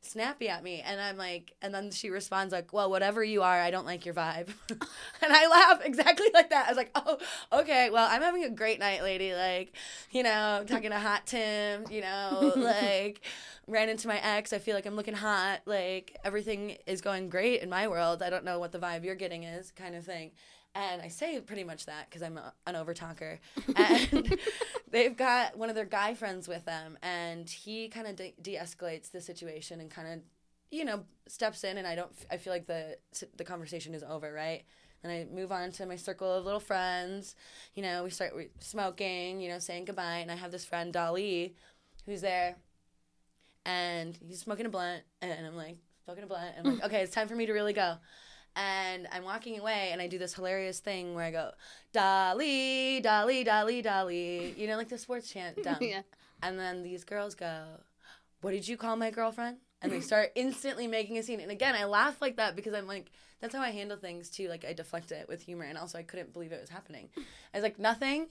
snappy 0.00 0.48
at 0.48 0.62
me, 0.62 0.82
and 0.84 1.00
I'm 1.00 1.16
like, 1.16 1.54
and 1.62 1.74
then 1.74 1.90
she 1.90 2.10
responds 2.10 2.52
like, 2.52 2.72
well, 2.72 2.90
whatever 2.90 3.22
you 3.22 3.42
are, 3.42 3.60
I 3.60 3.70
don't 3.70 3.86
like 3.86 4.04
your 4.04 4.14
vibe, 4.14 4.48
and 4.70 5.32
I 5.32 5.46
laugh 5.48 5.80
exactly 5.84 6.28
like 6.34 6.50
that. 6.50 6.66
I 6.66 6.70
was 6.70 6.76
like, 6.76 6.90
oh, 6.94 7.18
okay, 7.52 7.90
well, 7.90 8.08
I'm 8.10 8.22
having 8.22 8.44
a 8.44 8.50
great 8.50 8.78
night, 8.78 9.02
lady. 9.02 9.34
Like, 9.34 9.74
you 10.10 10.22
know, 10.22 10.64
talking 10.66 10.90
to 10.90 10.98
hot 10.98 11.26
Tim, 11.26 11.84
you 11.90 12.00
know, 12.00 12.52
like 12.56 13.22
ran 13.66 13.88
into 13.88 14.08
my 14.08 14.18
ex. 14.22 14.52
I 14.52 14.58
feel 14.58 14.74
like 14.74 14.86
I'm 14.86 14.96
looking 14.96 15.14
hot. 15.14 15.60
Like 15.66 16.16
everything 16.24 16.76
is 16.86 17.00
going 17.00 17.28
great 17.28 17.62
in 17.62 17.68
my 17.70 17.88
world. 17.88 18.22
I 18.22 18.30
don't 18.30 18.44
know 18.44 18.58
what 18.58 18.72
the 18.72 18.78
vibe 18.78 19.04
you're 19.04 19.14
getting 19.14 19.44
is, 19.44 19.70
kind 19.70 19.94
of 19.94 20.04
thing. 20.04 20.32
And 20.74 21.02
I 21.02 21.08
say 21.08 21.40
pretty 21.40 21.64
much 21.64 21.86
that 21.86 22.08
because 22.08 22.22
I'm 22.22 22.38
a, 22.38 22.52
an 22.66 22.74
overtalker. 22.76 23.38
And 23.74 24.38
they've 24.90 25.16
got 25.16 25.58
one 25.58 25.68
of 25.68 25.74
their 25.74 25.84
guy 25.84 26.14
friends 26.14 26.46
with 26.46 26.64
them, 26.64 26.96
and 27.02 27.48
he 27.48 27.88
kind 27.88 28.06
of 28.06 28.16
de- 28.16 28.34
de-escalates 28.40 29.10
the 29.10 29.20
situation 29.20 29.80
and 29.80 29.90
kind 29.90 30.08
of, 30.08 30.20
you 30.70 30.84
know, 30.84 31.04
steps 31.26 31.64
in. 31.64 31.76
And 31.76 31.86
I 31.86 31.96
don't. 31.96 32.12
I 32.30 32.36
feel 32.36 32.52
like 32.52 32.66
the 32.66 32.96
the 33.36 33.44
conversation 33.44 33.94
is 33.94 34.04
over, 34.04 34.32
right? 34.32 34.62
And 35.02 35.10
I 35.10 35.26
move 35.34 35.50
on 35.50 35.72
to 35.72 35.86
my 35.86 35.96
circle 35.96 36.32
of 36.32 36.44
little 36.44 36.60
friends. 36.60 37.34
You 37.74 37.82
know, 37.82 38.04
we 38.04 38.10
start 38.10 38.32
smoking. 38.60 39.40
You 39.40 39.50
know, 39.50 39.58
saying 39.58 39.86
goodbye. 39.86 40.18
And 40.18 40.30
I 40.30 40.36
have 40.36 40.52
this 40.52 40.64
friend 40.64 40.94
Dali, 40.94 41.54
who's 42.06 42.20
there, 42.20 42.56
and 43.64 44.16
he's 44.24 44.40
smoking 44.40 44.66
a 44.66 44.70
blunt, 44.70 45.02
and 45.20 45.46
I'm 45.46 45.56
like 45.56 45.78
smoking 46.04 46.24
a 46.24 46.26
blunt. 46.26 46.54
And 46.56 46.66
I'm 46.66 46.74
like, 46.74 46.84
okay, 46.86 47.02
it's 47.02 47.14
time 47.14 47.28
for 47.28 47.34
me 47.34 47.46
to 47.46 47.52
really 47.52 47.72
go. 47.72 47.96
And 48.56 49.06
I'm 49.12 49.24
walking 49.24 49.58
away, 49.58 49.90
and 49.92 50.02
I 50.02 50.08
do 50.08 50.18
this 50.18 50.34
hilarious 50.34 50.80
thing 50.80 51.14
where 51.14 51.24
I 51.24 51.30
go, 51.30 51.52
Dolly, 51.92 53.00
Dolly, 53.00 53.44
Dolly, 53.44 53.80
Dolly. 53.80 54.54
You 54.56 54.66
know, 54.66 54.76
like 54.76 54.88
the 54.88 54.98
sports 54.98 55.30
chant, 55.32 55.62
dumb. 55.62 55.78
Yeah. 55.80 56.02
And 56.42 56.58
then 56.58 56.82
these 56.82 57.04
girls 57.04 57.34
go, 57.34 57.62
What 58.40 58.52
did 58.52 58.66
you 58.66 58.76
call 58.76 58.96
my 58.96 59.10
girlfriend? 59.10 59.58
And 59.82 59.90
they 59.90 60.00
start 60.00 60.32
instantly 60.34 60.86
making 60.86 61.16
a 61.16 61.22
scene. 61.22 61.40
And 61.40 61.50
again, 61.50 61.74
I 61.74 61.84
laugh 61.84 62.20
like 62.20 62.36
that 62.36 62.54
because 62.54 62.74
I'm 62.74 62.86
like, 62.86 63.10
that's 63.40 63.54
how 63.54 63.62
I 63.62 63.70
handle 63.70 63.96
things 63.96 64.28
too. 64.28 64.48
Like, 64.48 64.64
I 64.66 64.74
deflect 64.74 65.10
it 65.10 65.26
with 65.26 65.42
humor. 65.42 65.64
And 65.64 65.78
also, 65.78 65.96
I 65.96 66.02
couldn't 66.02 66.34
believe 66.34 66.52
it 66.52 66.60
was 66.60 66.68
happening. 66.68 67.08
I 67.16 67.56
was 67.56 67.62
like, 67.62 67.78
Nothing. 67.78 68.26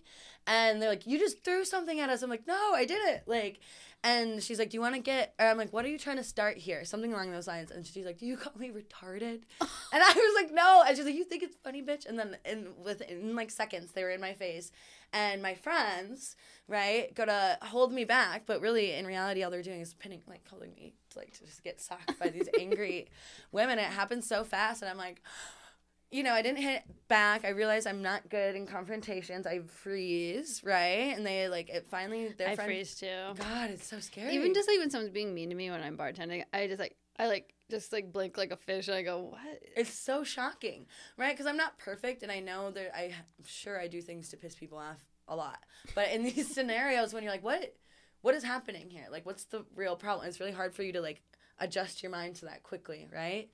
And 0.45 0.81
they're 0.81 0.89
like, 0.89 1.07
You 1.07 1.17
just 1.17 1.43
threw 1.43 1.65
something 1.65 1.99
at 1.99 2.09
us. 2.09 2.21
I'm 2.21 2.29
like, 2.29 2.47
No, 2.47 2.73
I 2.73 2.85
did 2.85 2.99
it. 3.09 3.23
Like, 3.25 3.59
and 4.03 4.41
she's 4.41 4.59
like, 4.59 4.69
Do 4.69 4.77
you 4.77 4.81
want 4.81 4.95
to 4.95 5.01
get, 5.01 5.33
or 5.39 5.47
I'm 5.47 5.57
like, 5.57 5.73
What 5.73 5.83
are 5.85 5.89
you 5.89 5.99
trying 5.99 6.17
to 6.17 6.23
start 6.23 6.57
here? 6.57 6.85
Something 6.85 7.13
along 7.13 7.31
those 7.31 7.47
lines. 7.47 7.71
And 7.71 7.85
she's 7.85 8.05
like, 8.05 8.17
Do 8.17 8.25
you 8.25 8.37
call 8.37 8.53
me 8.57 8.69
retarded? 8.69 9.41
and 9.61 9.69
I 10.03 10.13
was 10.13 10.41
like, 10.41 10.53
No. 10.53 10.83
And 10.87 10.95
she's 10.95 11.05
like, 11.05 11.15
You 11.15 11.25
think 11.25 11.43
it's 11.43 11.57
funny, 11.63 11.81
bitch? 11.81 12.07
And 12.07 12.17
then 12.17 12.37
in, 12.45 12.67
within 12.83 13.35
like 13.35 13.51
seconds, 13.51 13.91
they 13.91 14.03
were 14.03 14.11
in 14.11 14.21
my 14.21 14.33
face. 14.33 14.71
And 15.11 15.41
my 15.41 15.55
friends, 15.55 16.35
right, 16.67 17.13
go 17.15 17.25
to 17.25 17.57
hold 17.63 17.91
me 17.91 18.05
back, 18.05 18.43
but 18.45 18.61
really, 18.61 18.93
in 18.93 19.07
reality, 19.07 19.41
all 19.41 19.49
they're 19.49 19.63
doing 19.63 19.81
is 19.81 19.95
pinning, 19.95 20.21
like, 20.27 20.47
holding 20.47 20.71
me 20.75 20.93
to, 21.09 21.17
like, 21.17 21.33
to 21.33 21.45
just 21.45 21.63
get 21.63 21.81
socked 21.81 22.19
by 22.19 22.29
these 22.29 22.47
angry 22.59 23.07
women. 23.51 23.79
It 23.79 23.85
happens 23.85 24.27
so 24.27 24.43
fast, 24.43 24.83
and 24.83 24.91
I'm 24.91 24.97
like, 24.97 25.23
you 26.11 26.23
know, 26.23 26.33
I 26.33 26.41
didn't 26.41 26.59
hit 26.59 26.83
back. 27.07 27.45
I 27.45 27.49
realized 27.49 27.85
I'm 27.87 28.01
not 28.01 28.29
good 28.29 28.55
in 28.55 28.65
confrontations. 28.65 29.45
I 29.45 29.59
freeze, 29.59 30.61
right? 30.63 31.13
And 31.15 31.25
they 31.25 31.47
like 31.49 31.69
it. 31.69 31.87
Finally, 31.89 32.29
their 32.37 32.49
I 32.49 32.55
friend. 32.55 32.67
freeze 32.67 32.95
too. 32.95 33.33
God, 33.37 33.69
it's 33.69 33.87
so 33.87 33.99
scary. 33.99 34.33
Even 34.33 34.53
just 34.53 34.67
like 34.67 34.79
when 34.79 34.89
someone's 34.89 35.13
being 35.13 35.33
mean 35.33 35.49
to 35.49 35.55
me 35.55 35.69
when 35.69 35.81
I'm 35.81 35.97
bartending, 35.97 36.43
I 36.53 36.67
just 36.67 36.79
like 36.79 36.95
I 37.17 37.27
like 37.27 37.53
just 37.69 37.93
like 37.93 38.11
blink 38.11 38.37
like 38.37 38.51
a 38.51 38.57
fish 38.57 38.87
and 38.87 38.97
I 38.97 39.03
go, 39.03 39.19
What? 39.31 39.59
it's 39.75 39.93
so 39.93 40.23
shocking, 40.23 40.87
right? 41.17 41.31
Because 41.33 41.45
I'm 41.45 41.57
not 41.57 41.77
perfect, 41.77 42.23
and 42.23 42.31
I 42.31 42.39
know 42.39 42.71
that 42.71 42.97
I, 42.97 43.03
I'm 43.05 43.45
sure 43.45 43.79
I 43.79 43.87
do 43.87 44.01
things 44.01 44.29
to 44.29 44.37
piss 44.37 44.55
people 44.55 44.77
off 44.77 44.97
a 45.27 45.35
lot. 45.35 45.59
But 45.93 46.09
in 46.11 46.23
these 46.35 46.51
scenarios, 46.51 47.13
when 47.13 47.21
you're 47.23 47.31
like, 47.31 47.43
what, 47.43 47.75
what 48.21 48.33
is 48.35 48.43
happening 48.43 48.89
here? 48.89 49.05
Like, 49.11 49.25
what's 49.25 49.43
the 49.45 49.65
real 49.75 49.95
problem? 49.95 50.27
It's 50.27 50.39
really 50.39 50.51
hard 50.53 50.73
for 50.73 50.81
you 50.81 50.93
to 50.93 51.01
like 51.01 51.21
adjust 51.59 52.01
your 52.01 52.11
mind 52.11 52.35
to 52.37 52.45
that 52.45 52.63
quickly, 52.63 53.07
right? 53.13 53.49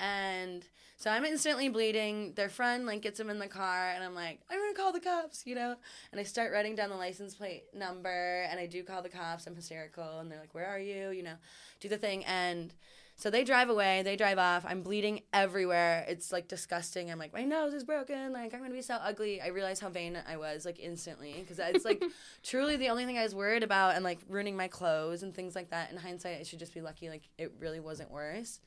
And 0.00 0.66
so 0.96 1.10
I'm 1.10 1.24
instantly 1.24 1.68
bleeding. 1.68 2.32
Their 2.34 2.48
friend 2.48 2.86
like 2.86 3.02
gets 3.02 3.20
him 3.20 3.30
in 3.30 3.38
the 3.38 3.48
car, 3.48 3.90
and 3.90 4.02
I'm 4.02 4.14
like, 4.14 4.40
I'm 4.50 4.58
gonna 4.58 4.74
call 4.74 4.92
the 4.92 5.00
cops, 5.00 5.46
you 5.46 5.54
know. 5.54 5.76
And 6.10 6.20
I 6.20 6.24
start 6.24 6.52
writing 6.52 6.74
down 6.74 6.90
the 6.90 6.96
license 6.96 7.34
plate 7.34 7.64
number, 7.74 8.42
and 8.50 8.58
I 8.58 8.66
do 8.66 8.82
call 8.82 9.02
the 9.02 9.08
cops. 9.08 9.46
I'm 9.46 9.54
hysterical, 9.54 10.18
and 10.18 10.30
they're 10.30 10.40
like, 10.40 10.54
Where 10.54 10.66
are 10.66 10.78
you? 10.78 11.10
You 11.10 11.22
know, 11.22 11.36
do 11.80 11.88
the 11.88 11.98
thing, 11.98 12.24
and 12.24 12.74
so 13.20 13.28
they 13.28 13.44
drive 13.44 13.68
away. 13.68 14.02
They 14.02 14.16
drive 14.16 14.38
off. 14.38 14.64
I'm 14.66 14.82
bleeding 14.82 15.20
everywhere. 15.34 16.06
It's 16.08 16.32
like 16.32 16.48
disgusting. 16.48 17.10
I'm 17.10 17.18
like, 17.18 17.34
my 17.34 17.44
nose 17.44 17.74
is 17.74 17.84
broken. 17.84 18.32
Like 18.32 18.54
I'm 18.54 18.62
gonna 18.62 18.72
be 18.72 18.80
so 18.80 18.94
ugly. 18.94 19.42
I 19.42 19.48
realize 19.48 19.78
how 19.78 19.90
vain 19.90 20.18
I 20.26 20.38
was 20.38 20.64
like 20.64 20.80
instantly 20.80 21.34
because 21.38 21.58
it's 21.58 21.84
like 21.84 22.02
truly 22.42 22.76
the 22.76 22.88
only 22.88 23.04
thing 23.04 23.18
I 23.18 23.22
was 23.22 23.34
worried 23.34 23.62
about 23.62 23.94
and 23.94 24.04
like 24.04 24.20
ruining 24.26 24.56
my 24.56 24.68
clothes 24.68 25.22
and 25.22 25.34
things 25.34 25.54
like 25.54 25.68
that. 25.68 25.90
In 25.90 25.98
hindsight, 25.98 26.40
I 26.40 26.44
should 26.44 26.60
just 26.60 26.72
be 26.72 26.80
lucky. 26.80 27.10
Like 27.10 27.28
it 27.36 27.52
really 27.58 27.78
wasn't 27.78 28.10
worse, 28.10 28.60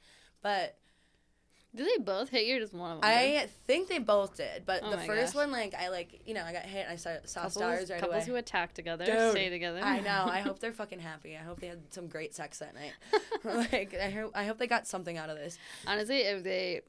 but 0.43 0.77
Did 1.75 1.87
they 1.87 2.03
both 2.03 2.29
hit 2.29 2.45
you? 2.45 2.57
Or 2.57 2.59
just 2.59 2.73
one 2.73 2.91
of 2.91 3.01
them? 3.01 3.09
I 3.09 3.47
think 3.65 3.87
they 3.89 3.97
both 3.99 4.37
did, 4.37 4.63
but 4.65 4.81
Oh 4.83 4.91
the 4.91 4.97
first 4.99 5.33
gosh. 5.33 5.41
one, 5.43 5.51
like, 5.51 5.73
I 5.73 5.89
like, 5.89 6.21
you 6.27 6.33
know, 6.35 6.43
I 6.43 6.53
got 6.53 6.63
hit 6.63 6.83
and 6.85 6.93
I 6.93 6.95
saw, 6.97 7.11
saw 7.25 7.39
couples, 7.41 7.53
stars 7.55 7.89
right 7.89 7.99
couples 7.99 8.23
away. 8.23 8.25
who 8.25 8.35
attack 8.35 8.73
together 8.73 9.05
Dude, 9.05 9.31
stay 9.31 9.49
together. 9.49 9.79
I 9.81 9.99
know. 9.99 10.25
I 10.29 10.39
hope 10.41 10.59
they're 10.61 10.71
fucking 10.73 10.99
happy. 10.99 11.35
I 11.35 11.41
hope 11.41 11.59
they 11.59 11.67
had 11.67 11.81
some 11.91 12.07
great 12.07 12.35
sex 12.35 12.59
that 12.59 12.75
night. 12.75 12.93
like, 13.71 13.95
I 13.95 14.11
hope, 14.11 14.31
I 14.35 14.45
hope 14.45 14.59
they 14.59 14.67
got 14.67 14.85
something 14.87 15.17
out 15.17 15.29
of 15.29 15.37
this. 15.37 15.57
Honestly, 15.87 16.19
if 16.19 16.43
they 16.43 16.81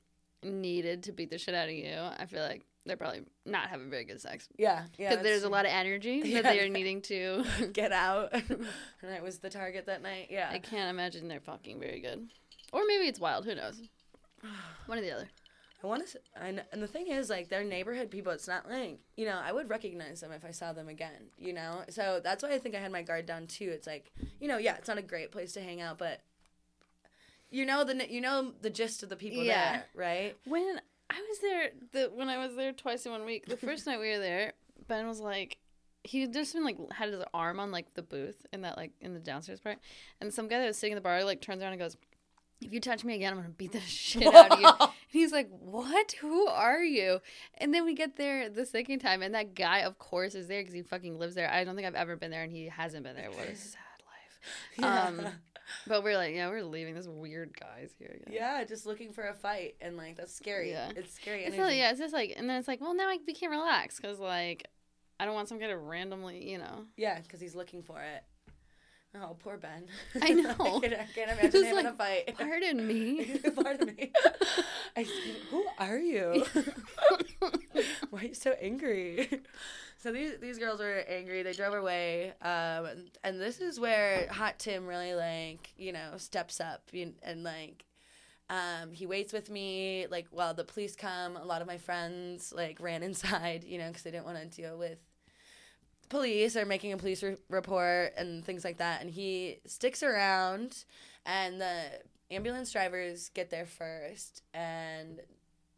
needed 0.42 1.04
to 1.04 1.12
beat 1.12 1.30
the 1.30 1.38
shit 1.38 1.54
out 1.54 1.68
of 1.68 1.74
you, 1.74 1.96
I 2.18 2.26
feel 2.26 2.42
like 2.42 2.62
they're 2.84 2.98
probably 2.98 3.22
not 3.46 3.68
having 3.70 3.88
very 3.88 4.04
good 4.04 4.20
sex 4.20 4.46
Yeah, 4.58 4.82
yeah. 4.98 5.08
because 5.08 5.22
there's 5.24 5.42
a 5.44 5.48
lot 5.48 5.64
of 5.64 5.70
energy 5.72 6.20
Yeah. 6.26 6.42
that 6.42 6.52
they 6.52 6.60
are 6.60 6.68
needing 6.68 7.00
to. 7.02 7.42
get 7.72 7.92
out, 7.92 8.34
and 8.34 8.66
I 9.10 9.22
was 9.22 9.38
the 9.38 9.48
target 9.48 9.86
that 9.86 10.02
night. 10.02 10.26
Yeah, 10.30 10.50
I 10.52 10.58
can't 10.58 10.90
imagine 10.90 11.26
they're 11.28 11.40
fucking 11.40 11.80
very 11.80 12.00
good, 12.00 12.28
or 12.74 12.82
maybe 12.86 13.04
it's 13.06 13.18
wild. 13.18 13.46
Who 13.46 13.54
knows? 13.54 13.80
One 14.86 14.98
or 14.98 15.02
the 15.02 15.12
other. 15.12 15.28
I 15.82 15.86
want 15.86 16.06
to, 16.08 16.18
and 16.40 16.64
and 16.72 16.82
the 16.82 16.86
thing 16.86 17.08
is, 17.08 17.28
like, 17.28 17.50
they're 17.50 17.62
neighborhood 17.62 18.10
people. 18.10 18.32
It's 18.32 18.48
not 18.48 18.70
like 18.70 19.00
you 19.16 19.26
know, 19.26 19.38
I 19.44 19.52
would 19.52 19.68
recognize 19.68 20.20
them 20.20 20.32
if 20.32 20.42
I 20.44 20.50
saw 20.50 20.72
them 20.72 20.88
again. 20.88 21.28
You 21.36 21.52
know, 21.52 21.82
so 21.90 22.20
that's 22.24 22.42
why 22.42 22.52
I 22.54 22.58
think 22.58 22.74
I 22.74 22.78
had 22.78 22.90
my 22.90 23.02
guard 23.02 23.26
down 23.26 23.46
too. 23.46 23.68
It's 23.70 23.86
like, 23.86 24.10
you 24.40 24.48
know, 24.48 24.56
yeah, 24.56 24.76
it's 24.76 24.88
not 24.88 24.96
a 24.96 25.02
great 25.02 25.30
place 25.30 25.52
to 25.54 25.60
hang 25.60 25.82
out, 25.82 25.98
but 25.98 26.22
you 27.50 27.66
know 27.66 27.84
the 27.84 28.10
you 28.10 28.20
know 28.20 28.52
the 28.62 28.70
gist 28.70 29.02
of 29.02 29.08
the 29.10 29.16
people 29.16 29.44
Yeah. 29.44 29.72
there, 29.72 29.84
right? 29.94 30.36
When 30.46 30.80
I 31.10 31.20
was 31.28 31.38
there, 31.40 31.70
the 31.92 32.10
when 32.14 32.28
I 32.30 32.38
was 32.38 32.56
there 32.56 32.72
twice 32.72 33.04
in 33.04 33.12
one 33.12 33.24
week, 33.26 33.46
the 33.46 33.56
first 33.56 33.86
night 33.86 34.00
we 34.00 34.10
were 34.10 34.18
there, 34.18 34.54
Ben 34.88 35.06
was 35.06 35.20
like, 35.20 35.58
he 36.02 36.26
just 36.26 36.54
been 36.54 36.64
like 36.64 36.78
had 36.92 37.10
his 37.10 37.22
arm 37.34 37.60
on 37.60 37.70
like 37.70 37.92
the 37.94 38.02
booth 38.02 38.46
in 38.52 38.62
that 38.62 38.76
like 38.78 38.92
in 39.02 39.12
the 39.12 39.20
downstairs 39.20 39.60
part, 39.60 39.78
and 40.20 40.32
some 40.32 40.48
guy 40.48 40.60
that 40.60 40.66
was 40.66 40.78
sitting 40.78 40.92
in 40.92 40.96
the 40.96 41.02
bar 41.02 41.22
like 41.24 41.40
turns 41.42 41.62
around 41.62 41.72
and 41.72 41.80
goes, 41.80 41.96
"If 42.60 42.72
you 42.72 42.80
touch 42.80 43.04
me 43.04 43.14
again, 43.14 43.32
I'm 43.32 43.38
gonna 43.38 43.50
beat 43.50 43.72
the 43.72 43.80
shit 43.86 44.26
out 44.26 44.52
of 44.52 44.60
you." 44.60 44.68
And 45.14 45.20
he's 45.20 45.30
like, 45.32 45.48
"What? 45.48 46.12
Who 46.20 46.48
are 46.48 46.82
you?" 46.82 47.20
And 47.58 47.72
then 47.72 47.84
we 47.84 47.94
get 47.94 48.16
there 48.16 48.48
the 48.48 48.66
second 48.66 48.98
time, 48.98 49.22
and 49.22 49.32
that 49.34 49.54
guy, 49.54 49.80
of 49.82 49.96
course, 49.98 50.34
is 50.34 50.48
there 50.48 50.60
because 50.60 50.74
he 50.74 50.82
fucking 50.82 51.20
lives 51.20 51.36
there. 51.36 51.48
I 51.48 51.62
don't 51.62 51.76
think 51.76 51.86
I've 51.86 51.94
ever 51.94 52.16
been 52.16 52.32
there, 52.32 52.42
and 52.42 52.50
he 52.50 52.66
hasn't 52.66 53.04
been 53.04 53.14
there. 53.14 53.30
What 53.30 53.46
a 53.46 53.54
sad 53.56 53.78
life. 54.80 54.84
Um, 54.84 55.26
but 55.86 56.02
we're 56.02 56.16
like, 56.16 56.34
yeah, 56.34 56.48
we're 56.48 56.64
leaving. 56.64 56.94
This 56.94 57.06
weird 57.06 57.56
guy's 57.58 57.92
here. 57.98 58.18
Again. 58.20 58.34
Yeah, 58.34 58.64
just 58.64 58.86
looking 58.86 59.12
for 59.12 59.28
a 59.28 59.34
fight, 59.34 59.76
and 59.80 59.96
like 59.96 60.16
that's 60.16 60.34
scary. 60.34 60.70
Yeah. 60.70 60.90
It's 60.96 61.14
scary. 61.14 61.44
It's 61.44 61.56
really, 61.56 61.78
yeah, 61.78 61.90
it's 61.90 62.00
just 62.00 62.14
like, 62.14 62.34
and 62.36 62.48
then 62.48 62.58
it's 62.58 62.68
like, 62.68 62.80
well, 62.80 62.94
now 62.94 63.08
I, 63.08 63.18
we 63.26 63.34
can't 63.34 63.52
relax 63.52 64.00
because 64.00 64.18
like, 64.18 64.66
I 65.20 65.24
don't 65.24 65.34
want 65.34 65.48
some 65.48 65.58
guy 65.58 65.68
to 65.68 65.76
randomly, 65.78 66.50
you 66.50 66.58
know. 66.58 66.86
Yeah, 66.96 67.20
because 67.20 67.40
he's 67.40 67.54
looking 67.54 67.82
for 67.82 68.00
it. 68.00 68.24
Oh, 69.16 69.36
poor 69.38 69.56
Ben. 69.56 69.84
I 70.22 70.30
know. 70.30 70.50
I, 70.50 70.80
can't, 70.80 70.94
I 70.94 71.06
can't 71.14 71.30
imagine 71.30 71.64
him 71.64 71.78
in 71.78 71.86
a 71.86 71.92
fight. 71.92 72.34
Pardon 72.36 72.86
me. 72.86 73.40
Pardon 73.62 73.86
me. 73.86 74.12
I, 74.96 75.06
who 75.50 75.64
are 75.78 75.98
you? 75.98 76.44
Why 78.10 78.20
are 78.20 78.24
you 78.24 78.34
so 78.34 78.54
angry? 78.60 79.42
So 79.98 80.12
these 80.12 80.32
these 80.40 80.58
girls 80.58 80.80
were 80.80 81.04
angry. 81.08 81.42
They 81.42 81.52
drove 81.52 81.74
away, 81.74 82.32
um, 82.42 82.86
and, 82.86 83.10
and 83.22 83.40
this 83.40 83.60
is 83.60 83.80
where 83.80 84.28
Hot 84.30 84.58
Tim 84.58 84.86
really 84.86 85.14
like 85.14 85.72
you 85.78 85.92
know 85.92 86.12
steps 86.16 86.60
up 86.60 86.82
and, 86.92 87.14
and 87.22 87.42
like. 87.42 87.84
Um, 88.50 88.92
he 88.92 89.06
waits 89.06 89.32
with 89.32 89.48
me 89.48 90.06
like 90.10 90.26
while 90.30 90.52
the 90.52 90.64
police 90.64 90.94
come. 90.94 91.38
A 91.38 91.44
lot 91.44 91.62
of 91.62 91.66
my 91.66 91.78
friends 91.78 92.52
like 92.54 92.78
ran 92.78 93.02
inside, 93.02 93.64
you 93.64 93.78
know, 93.78 93.88
because 93.88 94.02
they 94.02 94.10
didn't 94.10 94.26
want 94.26 94.38
to 94.38 94.44
deal 94.54 94.76
with 94.76 94.98
police 96.08 96.56
or 96.56 96.64
making 96.64 96.92
a 96.92 96.96
police 96.96 97.22
re- 97.22 97.36
report 97.48 98.14
and 98.16 98.44
things 98.44 98.64
like 98.64 98.78
that. 98.78 99.00
And 99.00 99.10
he 99.10 99.58
sticks 99.66 100.02
around, 100.02 100.84
and 101.26 101.60
the 101.60 101.84
ambulance 102.30 102.72
drivers 102.72 103.30
get 103.30 103.50
there 103.50 103.66
first. 103.66 104.42
And 104.52 105.20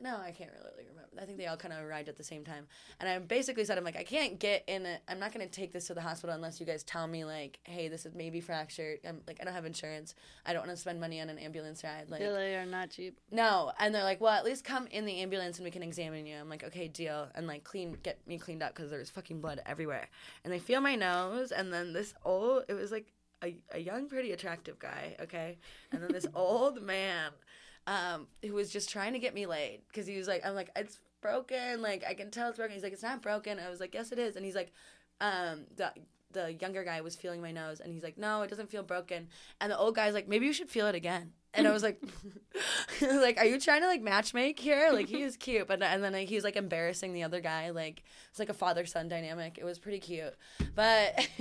no, 0.00 0.17
I 0.17 0.31
can't 0.31 0.50
really 0.53 0.85
remember. 0.88 1.09
I 1.19 1.25
think 1.25 1.38
they 1.38 1.47
all 1.47 1.57
kind 1.57 1.73
of 1.73 1.83
arrived 1.83 2.09
at 2.11 2.17
the 2.17 2.25
same 2.25 2.45
time. 2.45 2.67
And 3.00 3.09
I 3.09 3.19
basically 3.19 3.65
said, 3.65 3.79
I'm 3.79 3.85
like, 3.85 3.97
I 3.97 4.05
can't 4.05 4.38
get 4.38 4.65
in 4.67 4.85
it. 4.85 5.00
I'm 5.09 5.19
not 5.19 5.33
going 5.33 5.47
to 5.47 5.50
take 5.50 5.73
this 5.73 5.87
to 5.87 5.95
the 5.95 6.03
hospital 6.03 6.35
unless 6.35 6.61
you 6.61 6.67
guys 6.67 6.83
tell 6.83 7.07
me, 7.07 7.25
like, 7.25 7.59
hey, 7.65 7.88
this 7.88 8.05
is 8.05 8.15
maybe 8.15 8.41
fractured. 8.41 8.99
I'm 9.09 9.23
like, 9.26 9.38
I 9.41 9.45
don't 9.45 9.55
have 9.55 9.65
insurance. 9.65 10.15
I 10.45 10.53
don't 10.53 10.67
want 10.67 10.73
to 10.73 10.76
spend 10.76 11.00
money 11.00 11.21
on 11.23 11.31
an 11.31 11.38
ambulance 11.38 11.83
ride. 11.83 12.11
Like, 12.11 12.21
They 12.21 12.57
are 12.57 12.67
not 12.67 12.91
cheap. 12.91 13.19
no, 13.31 13.73
and 13.79 13.95
they're 13.95 14.05
like, 14.05 14.21
well, 14.21 14.35
at 14.35 14.45
least 14.45 14.65
come 14.65 14.87
in 14.88 15.07
the 15.07 15.21
ambulance 15.23 15.57
and 15.57 15.65
we 15.65 15.71
can 15.71 15.83
examine 15.83 16.26
you. 16.26 16.37
I'm 16.37 16.50
like, 16.50 16.65
okay, 16.65 16.88
deal, 16.88 17.29
and 17.35 17.47
like 17.47 17.65
clean, 17.65 17.97
get 18.03 18.19
me 18.26 18.38
cleaned 18.38 18.62
up 18.62 18.75
because 18.75 18.91
there's 18.91 19.09
fucking 19.11 19.41
blood 19.41 19.62
everywhere. 19.65 20.09
And 20.45 20.53
they 20.53 20.59
feel 20.59 20.81
my 20.83 20.95
nose, 20.97 21.53
and 21.53 21.73
then 21.73 21.95
this 21.95 22.12
old, 22.25 22.65
it 22.69 22.75
was 22.75 22.93
like 22.93 23.07
a, 23.43 23.57
a 23.73 23.79
young, 23.79 24.09
pretty 24.09 24.33
attractive 24.33 24.79
guy, 24.79 25.17
okay, 25.21 25.57
and 25.93 26.03
then 26.03 26.12
this 26.12 26.26
old 26.35 26.83
man, 26.83 27.31
um, 27.87 28.26
who 28.43 28.52
was 28.52 28.71
just 28.71 28.90
trying 28.90 29.12
to 29.12 29.19
get 29.19 29.35
me 29.35 29.47
laid 29.47 29.81
because 29.88 30.07
he 30.07 30.16
was 30.16 30.26
like, 30.26 30.45
I'm 30.45 30.55
like, 30.55 30.71
it's 30.76 30.99
broken, 31.21 31.83
like 31.83 32.05
I 32.09 32.14
can 32.14 32.31
tell 32.31 32.49
it's 32.49 32.59
broken. 32.59 32.75
He's 32.75 32.83
like, 32.83 32.93
it's 32.93 33.02
not 33.02 33.23
broken. 33.23 33.59
I 33.59 33.69
was 33.69 33.81
like, 33.81 33.95
yes, 33.95 34.12
it 34.12 34.19
is, 34.19 34.37
and 34.37 34.45
he's 34.45 34.55
like, 34.55 34.73
um, 35.21 35.64
the 35.76 35.93
the 36.33 36.52
younger 36.55 36.85
guy 36.85 37.00
was 37.00 37.16
feeling 37.16 37.40
my 37.40 37.52
nose, 37.52 37.81
and 37.81 37.93
he's 37.93 38.02
like, 38.02 38.19
no, 38.19 38.43
it 38.43 38.50
doesn't 38.50 38.71
feel 38.71 38.83
broken. 38.83 39.28
And 39.61 39.73
the 39.73 39.78
old 39.78 39.95
guy's 39.95 40.14
like, 40.14 40.28
maybe 40.28 40.47
you 40.47 40.52
should 40.52 40.69
feel 40.69 40.87
it 40.87 40.95
again. 40.95 41.33
And 41.55 41.66
I 41.66 41.73
was 41.73 41.83
like, 41.83 42.02
like, 43.00 43.38
are 43.38 43.47
you 43.47 43.59
trying 43.59 43.81
to 43.81 43.87
like 43.87 44.02
matchmake 44.02 44.59
here? 44.59 44.90
Like 44.93 45.09
he 45.09 45.23
is 45.23 45.37
cute, 45.38 45.66
but 45.66 45.83
and 45.83 46.05
then 46.05 46.12
like, 46.12 46.28
he's 46.28 46.45
like 46.45 46.57
embarrassing 46.57 47.14
the 47.14 47.23
other 47.23 47.40
guy. 47.40 47.71
Like 47.71 48.02
it's 48.31 48.38
like 48.38 48.50
a 48.50 48.55
father 48.55 48.85
son 48.85 49.09
dynamic. 49.09 49.59
It 49.59 49.64
was 49.64 49.78
pretty 49.78 50.00
cute, 50.00 50.35
but. 50.75 51.28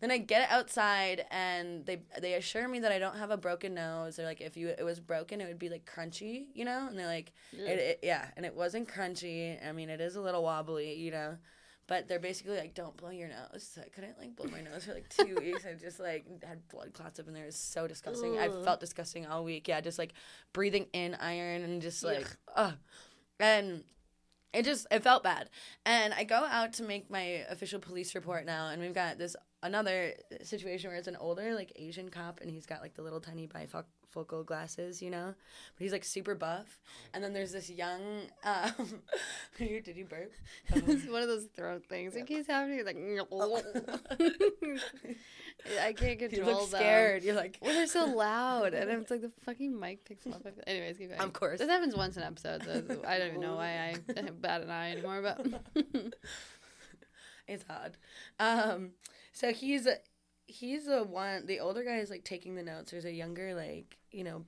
Then 0.00 0.10
I 0.10 0.18
get 0.18 0.42
it 0.42 0.50
outside 0.50 1.24
and 1.30 1.84
they 1.84 2.02
they 2.20 2.34
assure 2.34 2.68
me 2.68 2.80
that 2.80 2.92
I 2.92 2.98
don't 2.98 3.16
have 3.16 3.30
a 3.30 3.36
broken 3.36 3.74
nose. 3.74 4.16
They're 4.16 4.26
like, 4.26 4.40
if 4.40 4.56
you 4.56 4.68
it 4.68 4.84
was 4.84 5.00
broken, 5.00 5.40
it 5.40 5.48
would 5.48 5.58
be 5.58 5.68
like 5.68 5.90
crunchy, 5.92 6.46
you 6.54 6.64
know. 6.64 6.86
And 6.88 6.98
they're 6.98 7.06
like, 7.06 7.32
it, 7.52 7.78
it, 7.78 8.00
yeah, 8.02 8.26
and 8.36 8.46
it 8.46 8.54
wasn't 8.54 8.88
crunchy. 8.88 9.58
I 9.66 9.72
mean, 9.72 9.88
it 9.90 10.00
is 10.00 10.16
a 10.16 10.20
little 10.20 10.42
wobbly, 10.42 10.94
you 10.94 11.10
know. 11.10 11.36
But 11.88 12.06
they're 12.06 12.20
basically 12.20 12.58
like, 12.58 12.74
don't 12.74 12.94
blow 12.98 13.08
your 13.08 13.28
nose. 13.28 13.66
So 13.74 13.80
I 13.80 13.88
couldn't 13.88 14.18
like 14.18 14.36
blow 14.36 14.50
my 14.50 14.60
nose 14.60 14.84
for 14.84 14.92
like 14.92 15.08
two 15.08 15.34
weeks. 15.40 15.64
I 15.64 15.72
just 15.72 15.98
like 15.98 16.26
had 16.44 16.68
blood 16.68 16.92
clots 16.92 17.18
up 17.18 17.26
in 17.26 17.34
there. 17.34 17.44
It 17.44 17.46
was 17.46 17.56
so 17.56 17.86
disgusting. 17.88 18.38
I 18.38 18.48
felt 18.48 18.78
disgusting 18.78 19.26
all 19.26 19.42
week. 19.42 19.66
Yeah, 19.66 19.80
just 19.80 19.98
like 19.98 20.12
breathing 20.52 20.86
in 20.92 21.16
iron 21.16 21.62
and 21.62 21.80
just 21.80 22.04
like, 22.04 22.26
ugh. 22.54 22.74
And 23.40 23.84
it 24.52 24.64
just 24.64 24.86
it 24.90 25.02
felt 25.02 25.22
bad. 25.22 25.50
And 25.86 26.12
I 26.14 26.24
go 26.24 26.36
out 26.36 26.74
to 26.74 26.82
make 26.82 27.10
my 27.10 27.44
official 27.48 27.80
police 27.80 28.14
report 28.14 28.44
now, 28.44 28.68
and 28.68 28.80
we've 28.82 28.94
got 28.94 29.18
this 29.18 29.34
another 29.62 30.14
situation 30.42 30.90
where 30.90 30.98
it's 30.98 31.08
an 31.08 31.16
older 31.16 31.54
like 31.54 31.72
Asian 31.76 32.08
cop, 32.10 32.40
and 32.40 32.50
he's 32.50 32.66
got 32.66 32.80
like 32.80 32.94
the 32.94 33.02
little 33.02 33.20
tiny 33.20 33.46
bifocal 33.46 34.44
glasses, 34.46 35.02
you 35.02 35.10
know, 35.10 35.34
but 35.76 35.82
he's 35.82 35.92
like 35.92 36.04
super 36.04 36.34
buff. 36.34 36.78
And 37.12 37.22
then 37.22 37.32
there's 37.32 37.52
this 37.52 37.70
young. 37.70 38.00
Um, 38.44 39.00
did 39.58 39.96
you 39.96 40.04
burp? 40.04 40.32
it's 40.68 41.06
one 41.08 41.22
of 41.22 41.28
those 41.28 41.46
throat 41.56 41.84
things. 41.88 42.14
It 42.16 42.26
keeps 42.26 42.46
happening. 42.46 42.84
Like, 42.84 42.96
I 45.82 45.92
can't 45.92 46.18
control. 46.18 46.30
You 46.30 46.44
look 46.44 46.70
them. 46.70 46.80
scared. 46.80 47.24
You're 47.24 47.34
like, 47.34 47.58
Well, 47.60 47.72
they're 47.72 47.86
so 47.86 48.06
loud, 48.06 48.74
and 48.74 48.90
it's 48.90 49.10
like 49.10 49.22
the 49.22 49.32
fucking 49.44 49.78
mic 49.78 50.04
picks 50.04 50.24
them 50.24 50.34
up. 50.34 50.46
Anyways, 50.66 50.98
keep 50.98 51.08
going. 51.08 51.20
Of 51.20 51.32
course. 51.32 51.58
this 51.58 51.68
happens 51.68 51.96
once 51.96 52.16
an 52.16 52.22
episode. 52.22 52.62
So 52.64 53.00
I 53.06 53.18
don't 53.18 53.28
even 53.28 53.40
know 53.40 53.56
why 53.56 53.94
I 54.16 54.30
bat 54.40 54.62
an 54.62 54.70
eye 54.70 54.92
anymore. 54.92 55.22
But 55.22 55.44
it's 57.48 57.64
hard. 57.68 57.96
Um, 58.38 58.90
so 59.38 59.52
he's 59.52 59.86
a, 59.86 59.98
he's 60.46 60.86
the 60.86 61.04
one. 61.04 61.46
The 61.46 61.60
older 61.60 61.84
guy 61.84 61.98
is 61.98 62.10
like 62.10 62.24
taking 62.24 62.56
the 62.56 62.62
notes. 62.64 62.90
There's 62.90 63.04
a 63.04 63.12
younger, 63.12 63.54
like 63.54 63.96
you 64.10 64.24
know, 64.24 64.44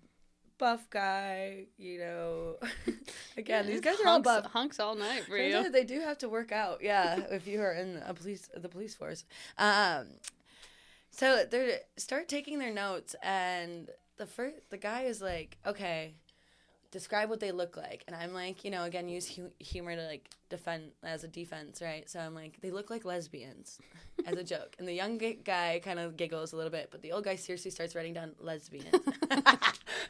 buff 0.59 0.90
guy. 0.90 1.66
You 1.78 2.00
know, 2.00 2.56
again, 3.37 3.68
these 3.68 3.80
guys 3.80 4.00
are 4.00 4.09
all 4.09 4.14
hunks, 4.14 4.26
buff. 4.26 4.44
hunks 4.47 4.80
all 4.80 4.97
night 4.97 5.26
for 5.26 5.38
Sometimes 5.38 5.66
you. 5.66 5.70
they 5.70 5.85
do 5.85 6.00
have 6.00 6.18
to 6.18 6.28
work 6.28 6.50
out. 6.50 6.80
Yeah, 6.82 7.20
if 7.30 7.47
you 7.47 7.61
are 7.61 7.73
in 7.73 8.02
a 8.04 8.12
police 8.12 8.49
the 8.52 8.68
police 8.68 8.97
force. 8.97 9.25
Um, 9.59 10.06
so 11.12 11.44
they 11.49 11.78
start 11.97 12.28
taking 12.28 12.59
their 12.59 12.73
notes, 12.75 13.14
and 13.23 13.90
the 14.16 14.26
first 14.26 14.56
the 14.70 14.78
guy 14.78 15.02
is 15.02 15.23
like, 15.23 15.56
okay. 15.64 16.14
Describe 16.90 17.30
what 17.30 17.38
they 17.38 17.52
look 17.52 17.76
like, 17.76 18.02
and 18.09 18.16
I'm 18.16 18.35
like, 18.35 18.64
you 18.64 18.70
know, 18.73 18.82
again, 18.82 19.09
use 19.09 19.37
hu- 19.37 19.52
humor 19.61 19.94
to 19.94 20.06
like 20.06 20.28
defend 20.49 20.90
as 21.04 21.23
a 21.23 21.28
defense, 21.28 21.80
right? 21.80 22.11
So 22.11 22.18
I'm 22.18 22.35
like, 22.35 22.61
they 22.62 22.73
look 22.73 22.90
like 22.90 23.04
lesbians, 23.04 23.78
as 24.26 24.37
a 24.37 24.42
joke, 24.42 24.75
and 24.76 24.88
the 24.88 24.92
young 24.92 25.16
g- 25.16 25.38
guy 25.44 25.80
kind 25.85 26.00
of 26.00 26.16
giggles 26.16 26.52
a 26.52 26.56
little 26.56 26.73
bit, 26.73 26.88
but 26.90 27.00
the 27.00 27.12
old 27.12 27.23
guy 27.23 27.37
seriously 27.37 27.70
starts 27.70 27.94
writing 27.94 28.12
down 28.12 28.32
lesbians, 28.40 28.92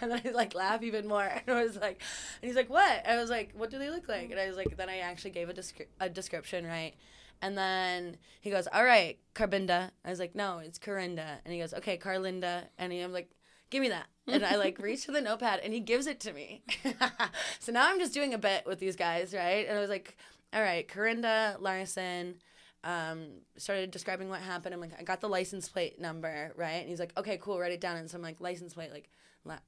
and 0.01 0.11
then 0.11 0.23
I 0.25 0.31
like 0.31 0.55
laugh 0.55 0.83
even 0.83 1.07
more, 1.07 1.25
and 1.25 1.55
I 1.55 1.63
was 1.63 1.77
like, 1.77 2.01
and 2.41 2.49
he's 2.49 2.57
like, 2.57 2.71
what? 2.71 3.07
I 3.07 3.17
was 3.17 3.29
like, 3.29 3.53
what 3.55 3.69
do 3.71 3.79
they 3.79 3.91
look 3.91 4.09
like? 4.09 4.31
And 4.31 4.41
I 4.41 4.49
was 4.49 4.57
like, 4.57 4.75
then 4.79 4.89
I 4.89 4.99
actually 5.01 5.33
gave 5.33 5.51
a, 5.51 5.53
descri- 5.53 5.87
a 6.01 6.09
description, 6.09 6.67
right? 6.67 6.95
And 7.43 7.57
then 7.57 8.17
he 8.41 8.51
goes, 8.51 8.67
all 8.73 8.85
right, 8.85 9.19
Carbinda. 9.35 9.91
I 10.05 10.11
was 10.11 10.19
like, 10.19 10.35
no, 10.35 10.59
it's 10.59 10.79
Carinda. 10.79 11.39
And 11.45 11.55
he 11.55 11.61
goes, 11.61 11.73
okay, 11.75 11.97
Carlinda. 11.97 12.65
And 12.79 12.93
he, 12.93 13.01
I'm 13.01 13.13
like, 13.13 13.31
give 13.71 13.81
me 13.81 13.89
that. 13.89 14.07
And 14.27 14.45
I 14.45 14.57
like 14.57 14.79
reach 14.79 15.07
for 15.07 15.13
the 15.13 15.21
notepad 15.21 15.61
and 15.65 15.73
he 15.73 15.81
gives 15.81 16.07
it 16.07 16.21
to 16.21 16.33
me. 16.33 16.63
so 17.59 17.73
now 17.73 17.89
I'm 17.89 17.99
just 17.99 18.15
doing 18.15 18.35
a 18.35 18.39
bit 18.39 18.67
with 18.67 18.79
these 18.79 18.97
guys, 18.97 19.35
right? 19.35 19.67
And 19.69 19.77
I 19.77 19.81
was 19.81 19.91
like, 19.91 20.17
all 20.53 20.63
right, 20.63 20.87
Carinda 20.87 21.61
Larson 21.61 22.37
um, 22.85 23.27
started 23.57 23.91
describing 23.91 24.29
what 24.29 24.41
happened. 24.41 24.75
I'm 24.75 24.81
like, 24.81 24.99
I 24.99 25.03
got 25.03 25.21
the 25.21 25.29
license 25.29 25.69
plate 25.69 26.01
number, 26.01 26.53
right? 26.57 26.81
And 26.81 26.89
he's 26.89 27.01
like, 27.01 27.13
okay, 27.17 27.39
cool, 27.41 27.59
write 27.59 27.73
it 27.73 27.81
down. 27.81 27.97
And 27.97 28.11
so 28.11 28.17
I'm 28.17 28.23
like, 28.23 28.41
license 28.41 28.75
plate, 28.75 28.93
like, 28.93 29.11
la- 29.45 29.59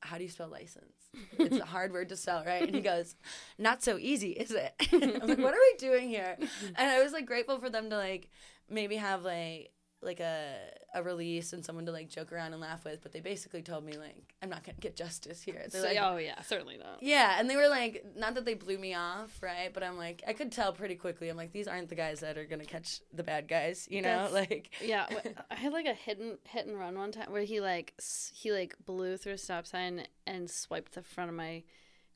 how 0.00 0.16
do 0.16 0.24
you 0.24 0.30
spell 0.30 0.48
license? 0.48 0.94
it's 1.38 1.58
a 1.58 1.64
hard 1.64 1.92
word 1.92 2.08
to 2.08 2.16
spell, 2.16 2.42
right? 2.44 2.62
And 2.62 2.74
he 2.74 2.80
goes, 2.80 3.14
not 3.58 3.82
so 3.82 3.98
easy, 3.98 4.30
is 4.30 4.50
it? 4.50 4.72
I'm 4.92 5.28
like, 5.28 5.38
what 5.38 5.54
are 5.54 5.58
we 5.58 5.74
doing 5.78 6.08
here? 6.08 6.36
And 6.76 6.90
I 6.90 7.02
was 7.02 7.12
like 7.12 7.26
grateful 7.26 7.58
for 7.58 7.70
them 7.70 7.90
to 7.90 7.96
like 7.96 8.30
maybe 8.68 8.96
have 8.96 9.24
like 9.24 9.72
like 10.02 10.18
a 10.20 10.56
a 10.94 11.02
release 11.02 11.52
and 11.52 11.64
someone 11.64 11.84
to 11.86 11.92
like 11.92 12.08
joke 12.08 12.32
around 12.32 12.52
and 12.52 12.60
laugh 12.60 12.84
with, 12.84 13.02
but 13.02 13.12
they 13.12 13.20
basically 13.20 13.60
told 13.62 13.84
me 13.84 13.96
like 13.98 14.34
I'm 14.42 14.48
not 14.48 14.64
gonna 14.64 14.78
get 14.80 14.96
justice 14.96 15.42
here. 15.42 15.66
They're 15.70 15.82
So- 15.82 15.86
like, 15.86 15.98
oh 16.00 16.16
yeah, 16.16 16.40
certainly 16.42 16.78
not. 16.78 17.02
yeah, 17.02 17.36
and 17.38 17.48
they 17.50 17.56
were 17.56 17.68
like, 17.68 18.04
not 18.16 18.34
that 18.34 18.44
they 18.46 18.54
blew 18.54 18.78
me 18.78 18.94
off, 18.94 19.42
right? 19.42 19.72
But 19.72 19.82
I'm 19.82 19.96
like, 19.98 20.22
I 20.26 20.32
could 20.32 20.50
tell 20.52 20.72
pretty 20.72 20.94
quickly. 20.94 21.28
I'm 21.28 21.36
like, 21.36 21.52
these 21.52 21.68
aren't 21.68 21.90
the 21.90 21.94
guys 21.94 22.20
that 22.20 22.38
are 22.38 22.46
gonna 22.46 22.64
catch 22.64 23.00
the 23.12 23.22
bad 23.22 23.46
guys, 23.46 23.86
you 23.90 24.00
know? 24.02 24.28
That's- 24.30 24.32
like, 24.50 24.70
Yeah, 24.82 25.06
I 25.50 25.54
had 25.54 25.72
like 25.72 25.86
a 25.86 25.94
hidden 25.94 26.38
hit 26.44 26.66
and 26.66 26.78
run 26.78 26.96
one 26.98 27.12
time 27.12 27.30
where 27.30 27.42
he 27.42 27.60
like 27.60 27.92
he 28.32 28.52
like 28.52 28.74
blew 28.84 29.16
through 29.18 29.34
a 29.34 29.38
stop 29.38 29.66
sign 29.66 30.06
and 30.26 30.50
swiped 30.50 30.92
the 30.94 31.02
front 31.02 31.28
of 31.30 31.36
my 31.36 31.62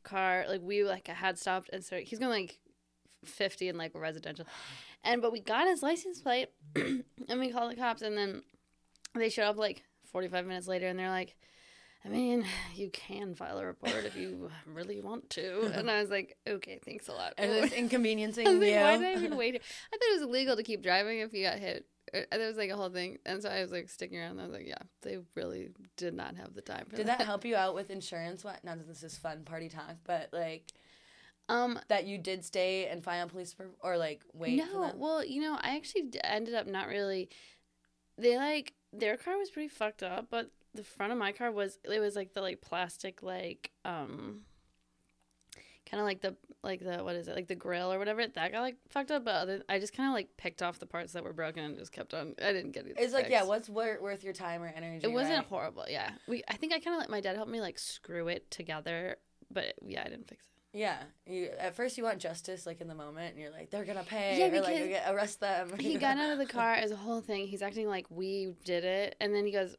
car. 0.04 0.46
Like 0.48 0.62
we 0.62 0.84
like 0.84 1.06
had 1.08 1.38
stopped 1.38 1.68
and 1.72 1.84
started. 1.84 2.08
He's 2.08 2.18
going 2.18 2.30
like 2.30 2.58
fifty 3.24 3.68
in 3.68 3.76
like 3.78 3.92
residential, 3.94 4.46
and 5.04 5.22
but 5.22 5.32
we 5.32 5.40
got 5.40 5.66
his 5.68 5.82
license 5.82 6.20
plate 6.20 6.48
and 6.76 7.04
we 7.38 7.50
called 7.50 7.70
the 7.72 7.76
cops 7.76 8.02
and 8.02 8.16
then 8.18 8.42
they 9.14 9.28
showed 9.28 9.44
up 9.48 9.56
like 9.56 9.82
forty 10.10 10.28
five 10.28 10.46
minutes 10.46 10.66
later 10.68 10.86
and 10.88 10.98
they're 10.98 11.10
like. 11.10 11.36
I 12.06 12.10
mean, 12.10 12.44
you 12.74 12.90
can 12.90 13.34
file 13.34 13.56
a 13.56 13.64
report 13.64 14.04
if 14.04 14.14
you 14.14 14.50
really 14.66 15.00
want 15.00 15.30
to. 15.30 15.72
And 15.74 15.90
I 15.90 16.02
was 16.02 16.10
like, 16.10 16.36
okay, 16.46 16.78
thanks 16.84 17.08
a 17.08 17.12
lot. 17.12 17.32
and 17.38 17.50
it's 17.50 17.72
inconveniencing 17.72 18.46
I 18.46 18.50
was 18.50 18.60
like, 18.60 18.68
you. 18.72 18.76
why 18.76 18.98
did 18.98 19.06
I 19.06 19.12
even 19.14 19.38
wait? 19.38 19.54
I 19.54 19.58
thought 19.96 20.08
it 20.10 20.20
was 20.20 20.28
illegal 20.28 20.54
to 20.54 20.62
keep 20.62 20.82
driving 20.82 21.20
if 21.20 21.32
you 21.32 21.42
got 21.46 21.58
hit. 21.58 21.86
Uh, 22.12 22.18
There 22.30 22.46
was 22.46 22.58
like 22.58 22.68
a 22.68 22.76
whole 22.76 22.90
thing, 22.90 23.16
and 23.24 23.40
so 23.42 23.48
I 23.48 23.62
was 23.62 23.72
like 23.72 23.88
sticking 23.88 24.18
around. 24.18 24.38
I 24.38 24.44
was 24.44 24.52
like, 24.52 24.66
yeah, 24.66 24.82
they 25.00 25.16
really 25.34 25.70
did 25.96 26.12
not 26.12 26.36
have 26.36 26.52
the 26.52 26.60
time 26.60 26.84
for 26.90 26.96
Did 26.96 27.06
that 27.06 27.22
help 27.22 27.42
you 27.46 27.56
out 27.56 27.74
with 27.74 27.88
insurance? 27.88 28.44
What? 28.44 28.62
Not 28.62 28.76
that 28.76 28.86
this 28.86 29.02
is 29.02 29.16
fun 29.16 29.42
party 29.44 29.70
talk, 29.70 29.94
but 30.04 30.28
like 30.30 30.74
Um, 31.48 31.78
that 31.88 32.06
you 32.06 32.16
did 32.16 32.42
stay 32.42 32.86
and 32.86 33.04
file 33.04 33.28
police 33.28 33.52
for, 33.52 33.68
or 33.80 33.98
like 33.98 34.22
wait. 34.32 34.62
for 34.62 34.66
no, 34.66 34.92
well, 34.96 35.24
you 35.24 35.42
know, 35.42 35.58
I 35.60 35.76
actually 35.76 36.10
ended 36.22 36.54
up 36.54 36.66
not 36.66 36.88
really. 36.88 37.28
They 38.16 38.36
like 38.36 38.72
their 38.92 39.16
car 39.16 39.36
was 39.36 39.50
pretty 39.50 39.68
fucked 39.68 40.02
up, 40.02 40.28
but 40.30 40.50
the 40.72 40.84
front 40.84 41.12
of 41.12 41.18
my 41.18 41.32
car 41.32 41.52
was 41.52 41.78
it 41.84 42.00
was 42.00 42.16
like 42.16 42.32
the 42.32 42.40
like 42.40 42.60
plastic 42.60 43.22
like 43.22 43.70
um. 43.84 44.40
Kind 45.90 46.00
of 46.00 46.06
like 46.06 46.22
the 46.22 46.34
like 46.64 46.80
the 46.80 47.04
what 47.04 47.14
is 47.14 47.28
it 47.28 47.36
like 47.36 47.46
the 47.46 47.54
grill 47.54 47.92
or 47.92 47.98
whatever 47.98 48.26
that 48.26 48.52
got 48.52 48.60
like 48.60 48.76
fucked 48.88 49.10
up, 49.10 49.24
but 49.24 49.34
other 49.34 49.62
I 49.68 49.78
just 49.78 49.94
kind 49.94 50.08
of 50.08 50.14
like 50.14 50.34
picked 50.36 50.62
off 50.62 50.78
the 50.78 50.86
parts 50.86 51.12
that 51.12 51.22
were 51.22 51.34
broken 51.34 51.62
and 51.62 51.78
just 51.78 51.92
kept 51.92 52.14
on. 52.14 52.34
I 52.42 52.52
didn't 52.52 52.72
get 52.72 52.86
it. 52.86 52.96
It's 52.98 53.12
like 53.12 53.28
yeah, 53.28 53.44
what's 53.44 53.68
wor- 53.68 53.98
worth 54.00 54.24
your 54.24 54.32
time 54.32 54.62
or 54.62 54.72
energy? 54.74 55.06
It 55.06 55.12
wasn't 55.12 55.36
right? 55.36 55.46
horrible. 55.46 55.84
Yeah, 55.88 56.10
we. 56.26 56.42
I 56.48 56.54
think 56.54 56.72
I 56.72 56.80
kind 56.80 56.96
of 56.96 57.00
let 57.00 57.10
my 57.10 57.20
dad 57.20 57.36
help 57.36 57.48
me 57.48 57.60
like 57.60 57.78
screw 57.78 58.28
it 58.28 58.50
together, 58.50 59.16
but 59.52 59.74
yeah, 59.86 60.02
I 60.04 60.08
didn't 60.08 60.26
fix 60.26 60.46
it. 60.46 60.53
Yeah, 60.74 60.96
you 61.24 61.50
at 61.58 61.76
first 61.76 61.96
you 61.96 62.02
want 62.02 62.18
justice 62.18 62.66
like 62.66 62.80
in 62.80 62.88
the 62.88 62.96
moment, 62.96 63.34
and 63.34 63.40
you're 63.40 63.52
like 63.52 63.70
they're 63.70 63.84
gonna 63.84 64.02
pay, 64.02 64.38
Yeah, 64.40 64.58
or 64.58 64.62
like 64.62 64.88
get, 64.88 65.14
arrest 65.14 65.38
them. 65.38 65.70
He 65.78 65.96
got 65.96 66.18
out 66.18 66.32
of 66.32 66.38
the 66.38 66.46
car 66.58 66.72
as 66.74 66.90
a 66.90 66.96
whole 66.96 67.20
thing. 67.20 67.46
He's 67.46 67.62
acting 67.62 67.86
like 67.88 68.06
we 68.10 68.54
did 68.64 68.84
it, 68.84 69.14
and 69.20 69.32
then 69.32 69.46
he 69.46 69.52
goes, 69.52 69.76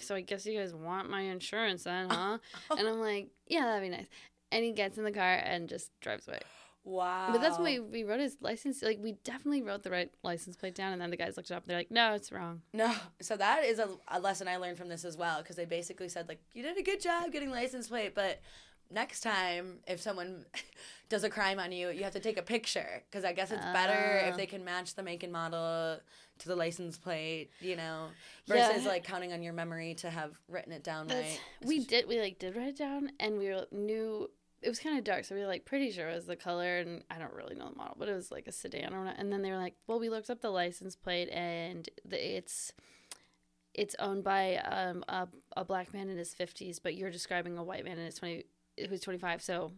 "So 0.00 0.16
I 0.16 0.22
guess 0.22 0.44
you 0.44 0.58
guys 0.58 0.74
want 0.74 1.08
my 1.08 1.20
insurance 1.20 1.84
then, 1.84 2.10
huh?" 2.10 2.38
and 2.76 2.88
I'm 2.88 2.98
like, 2.98 3.28
"Yeah, 3.46 3.62
that'd 3.66 3.82
be 3.82 3.96
nice." 3.96 4.06
And 4.50 4.64
he 4.64 4.72
gets 4.72 4.98
in 4.98 5.04
the 5.04 5.12
car 5.12 5.34
and 5.34 5.68
just 5.68 5.92
drives 6.00 6.26
away. 6.26 6.40
Wow. 6.82 7.28
But 7.32 7.42
that's 7.42 7.58
we, 7.58 7.80
we 7.80 8.02
wrote 8.02 8.18
his 8.18 8.38
license. 8.40 8.82
Like 8.82 8.98
we 9.00 9.12
definitely 9.22 9.62
wrote 9.62 9.82
the 9.82 9.90
right 9.90 10.10
license 10.24 10.56
plate 10.56 10.74
down, 10.74 10.92
and 10.92 11.00
then 11.00 11.10
the 11.10 11.16
guys 11.16 11.36
looked 11.36 11.50
it 11.50 11.54
up. 11.54 11.62
and 11.62 11.70
They're 11.70 11.76
like, 11.78 11.92
"No, 11.92 12.14
it's 12.14 12.32
wrong." 12.32 12.62
No, 12.72 12.92
so 13.20 13.36
that 13.36 13.64
is 13.64 13.78
a, 13.78 13.88
a 14.08 14.18
lesson 14.18 14.48
I 14.48 14.56
learned 14.56 14.78
from 14.78 14.88
this 14.88 15.04
as 15.04 15.16
well 15.16 15.38
because 15.42 15.54
they 15.54 15.64
basically 15.66 16.08
said 16.08 16.28
like 16.28 16.40
you 16.54 16.62
did 16.64 16.76
a 16.76 16.82
good 16.82 17.00
job 17.00 17.30
getting 17.30 17.50
license 17.50 17.88
plate, 17.88 18.14
but 18.16 18.40
next 18.90 19.20
time 19.20 19.78
if 19.86 20.00
someone 20.00 20.44
does 21.08 21.24
a 21.24 21.30
crime 21.30 21.58
on 21.58 21.72
you, 21.72 21.90
you 21.90 22.04
have 22.04 22.12
to 22.12 22.20
take 22.20 22.38
a 22.38 22.42
picture 22.42 23.02
because 23.10 23.24
I 23.24 23.32
guess 23.32 23.50
it's 23.50 23.64
better 23.66 24.22
Ah. 24.24 24.28
if 24.28 24.36
they 24.36 24.46
can 24.46 24.64
match 24.64 24.94
the 24.94 25.02
make 25.02 25.22
and 25.22 25.32
model 25.32 25.98
to 26.38 26.48
the 26.48 26.56
license 26.56 26.96
plate, 26.98 27.50
you 27.60 27.76
know, 27.76 28.08
versus 28.46 28.84
Yeah. 28.84 28.88
like 28.90 29.04
counting 29.04 29.32
on 29.32 29.42
your 29.42 29.52
memory 29.52 29.94
to 29.96 30.10
have 30.10 30.38
written 30.48 30.72
it 30.72 30.84
down 30.84 31.06
That's, 31.08 31.28
right. 31.28 31.40
we 31.68 31.84
did 31.84 32.06
we 32.08 32.20
like 32.20 32.38
did 32.38 32.54
write 32.56 32.68
it 32.68 32.76
down 32.78 33.10
and 33.20 33.38
we 33.38 33.48
were, 33.48 33.66
knew 33.72 34.30
it 34.60 34.68
was 34.68 34.78
kind 34.80 34.98
of 34.98 35.04
dark 35.04 35.24
so 35.24 35.34
we 35.36 35.40
were 35.40 35.46
like 35.46 35.64
pretty 35.64 35.90
sure 35.92 36.08
it 36.08 36.14
was 36.16 36.26
the 36.26 36.34
color 36.34 36.78
and 36.78 37.04
i 37.12 37.16
don't 37.18 37.32
really 37.32 37.54
know 37.54 37.68
the 37.70 37.76
model 37.76 37.94
but 37.96 38.08
it 38.08 38.12
was 38.12 38.32
like 38.32 38.48
a 38.48 38.52
sedan 38.52 38.92
or 38.92 38.98
whatnot 38.98 39.14
and 39.16 39.32
then 39.32 39.40
they 39.40 39.52
were 39.52 39.56
like 39.56 39.74
well 39.86 40.00
we 40.00 40.08
looked 40.08 40.28
up 40.30 40.40
the 40.40 40.50
license 40.50 40.96
plate 40.96 41.28
and 41.30 41.88
the, 42.04 42.36
it's 42.36 42.72
it's 43.72 43.94
owned 44.00 44.24
by 44.24 44.56
um, 44.56 45.04
a, 45.08 45.28
a 45.56 45.64
black 45.64 45.94
man 45.94 46.08
in 46.08 46.16
his 46.18 46.34
50s 46.34 46.80
but 46.82 46.96
you're 46.96 47.10
describing 47.10 47.56
a 47.56 47.62
white 47.62 47.84
man 47.84 47.98
in 47.98 48.04
his 48.06 48.16
20 48.16 48.44
who's 48.88 49.00
25 49.00 49.42
so 49.42 49.72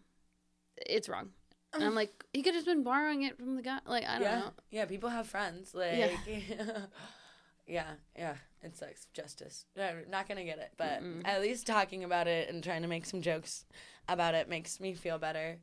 it's 0.76 1.08
wrong 1.08 1.30
and 1.72 1.82
i'm 1.84 1.94
like 2.02 2.24
he 2.32 2.42
could 2.42 2.54
have 2.54 2.64
been 2.64 2.82
borrowing 2.82 3.22
it 3.22 3.36
from 3.38 3.56
the 3.56 3.62
guy 3.62 3.78
like 3.86 4.04
i 4.06 4.14
don't 4.14 4.22
yeah, 4.22 4.38
know 4.40 4.52
yeah. 4.70 4.84
People 4.84 5.10
have 5.10 5.26
friends. 5.26 5.74
Like, 5.74 6.12
yeah, 7.66 7.92
yeah. 8.16 8.34
It 8.62 8.76
sucks. 8.76 9.06
Justice. 9.12 9.64
I'm 9.78 10.04
not 10.10 10.28
gonna 10.28 10.44
get 10.44 10.58
it, 10.58 10.72
but 10.76 11.02
Mm-mm. 11.02 11.22
at 11.24 11.40
least 11.40 11.66
talking 11.66 12.04
about 12.04 12.26
it 12.26 12.48
and 12.50 12.62
trying 12.62 12.82
to 12.82 12.88
make 12.88 13.06
some 13.06 13.22
jokes 13.22 13.64
about 14.08 14.34
it 14.34 14.48
makes 14.48 14.80
me 14.80 14.94
feel 14.94 15.18
better. 15.18 15.58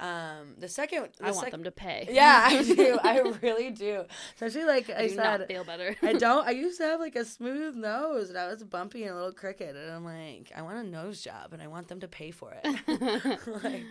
Um, 0.00 0.54
the 0.58 0.68
second, 0.68 1.10
the 1.18 1.26
i 1.26 1.30
want 1.30 1.44
sec- 1.44 1.52
them 1.52 1.62
to 1.62 1.70
pay 1.70 2.08
Yeah, 2.10 2.48
I 2.50 2.62
do. 2.64 2.98
I 3.04 3.20
really 3.40 3.70
do. 3.70 4.04
Especially 4.34 4.64
like 4.64 4.90
I, 4.90 4.94
I 4.96 5.02
do 5.08 5.14
said, 5.14 5.22
not 5.38 5.46
feel 5.46 5.62
better 5.62 5.94
I 6.02 6.12
don't. 6.26 6.44
I 6.44 6.50
used 6.50 6.78
to 6.78 6.84
have 6.84 6.98
like 6.98 7.14
a 7.14 7.24
smooth 7.24 7.76
nose, 7.76 8.28
and 8.30 8.36
I 8.38 8.48
was 8.48 8.64
bumpy 8.64 9.02
and 9.04 9.12
a 9.12 9.14
little 9.14 9.32
crooked, 9.32 9.76
and 9.76 9.90
I'm 9.92 10.04
like, 10.04 10.50
I 10.56 10.62
want 10.62 10.78
a 10.78 10.82
nose 10.82 11.20
job, 11.22 11.52
and 11.52 11.62
I 11.62 11.68
want 11.68 11.86
them 11.86 12.00
to 12.00 12.08
pay 12.08 12.32
for 12.32 12.52
it. 12.64 12.64
like, 13.62 13.84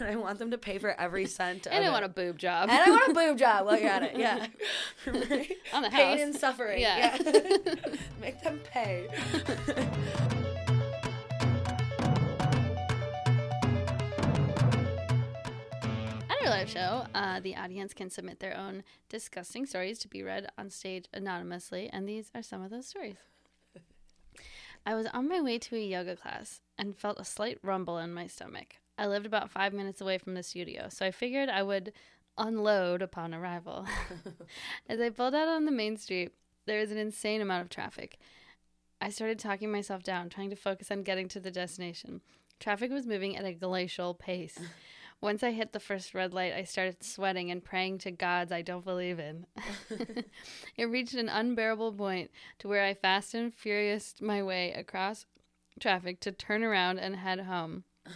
I 0.00 0.14
want 0.16 0.38
them 0.38 0.52
to 0.52 0.58
pay 0.58 0.78
for 0.78 0.90
every 1.00 1.26
cent. 1.26 1.66
and 1.68 1.84
i 1.84 1.88
it. 1.88 1.90
want 1.90 2.04
a 2.04 2.08
boob 2.08 2.38
job 2.38 2.68
And 2.70 2.78
I 2.80 2.88
want 2.88 3.10
a 3.10 3.14
boob 3.14 3.38
job 3.38 3.66
while 3.66 3.78
you're 3.80 3.88
at 3.90 4.02
it. 4.04 4.16
Yeah. 4.16 4.46
On 5.72 5.82
the 5.82 5.90
Pain 5.90 6.18
house. 6.18 6.20
and 6.20 6.34
suffering. 6.36 6.80
Yeah. 6.80 7.16
Yeah. 7.24 7.74
Make 8.20 8.40
them 8.42 8.60
pay. 8.72 9.08
Live 16.50 16.68
show, 16.68 17.06
uh, 17.14 17.38
the 17.38 17.54
audience 17.54 17.94
can 17.94 18.10
submit 18.10 18.40
their 18.40 18.56
own 18.56 18.82
disgusting 19.08 19.64
stories 19.66 20.00
to 20.00 20.08
be 20.08 20.20
read 20.20 20.48
on 20.58 20.68
stage 20.68 21.04
anonymously, 21.14 21.88
and 21.92 22.08
these 22.08 22.28
are 22.34 22.42
some 22.42 22.60
of 22.60 22.70
those 22.70 22.88
stories. 22.88 23.14
I 24.84 24.96
was 24.96 25.06
on 25.14 25.28
my 25.28 25.40
way 25.40 25.60
to 25.60 25.76
a 25.76 25.78
yoga 25.78 26.16
class 26.16 26.60
and 26.76 26.98
felt 26.98 27.20
a 27.20 27.24
slight 27.24 27.58
rumble 27.62 27.98
in 27.98 28.12
my 28.12 28.26
stomach. 28.26 28.74
I 28.98 29.06
lived 29.06 29.26
about 29.26 29.52
five 29.52 29.72
minutes 29.72 30.00
away 30.00 30.18
from 30.18 30.34
the 30.34 30.42
studio, 30.42 30.88
so 30.88 31.06
I 31.06 31.12
figured 31.12 31.48
I 31.48 31.62
would 31.62 31.92
unload 32.36 33.00
upon 33.00 33.32
arrival. 33.32 33.86
As 34.88 35.00
I 35.00 35.10
pulled 35.10 35.36
out 35.36 35.46
on 35.46 35.66
the 35.66 35.70
main 35.70 35.96
street, 35.96 36.32
there 36.66 36.80
was 36.80 36.90
an 36.90 36.98
insane 36.98 37.40
amount 37.40 37.62
of 37.62 37.68
traffic. 37.68 38.18
I 39.00 39.10
started 39.10 39.38
talking 39.38 39.70
myself 39.70 40.02
down, 40.02 40.28
trying 40.30 40.50
to 40.50 40.56
focus 40.56 40.90
on 40.90 41.04
getting 41.04 41.28
to 41.28 41.38
the 41.38 41.52
destination. 41.52 42.22
Traffic 42.58 42.90
was 42.90 43.06
moving 43.06 43.36
at 43.36 43.44
a 43.44 43.52
glacial 43.52 44.14
pace. 44.14 44.58
Once 45.22 45.42
I 45.42 45.50
hit 45.50 45.72
the 45.72 45.80
first 45.80 46.14
red 46.14 46.32
light, 46.32 46.52
I 46.54 46.64
started 46.64 47.02
sweating 47.04 47.50
and 47.50 47.62
praying 47.62 47.98
to 47.98 48.10
gods 48.10 48.50
I 48.52 48.62
don't 48.62 48.84
believe 48.84 49.18
in. 49.18 49.46
it 50.76 50.84
reached 50.86 51.14
an 51.14 51.28
unbearable 51.28 51.92
point 51.92 52.30
to 52.60 52.68
where 52.68 52.82
I 52.84 52.94
fast 52.94 53.34
and 53.34 53.52
furious 53.52 54.14
my 54.20 54.42
way 54.42 54.72
across 54.72 55.26
traffic 55.78 56.20
to 56.20 56.32
turn 56.32 56.62
around 56.64 56.98
and 56.98 57.16
head 57.16 57.40
home. 57.40 57.84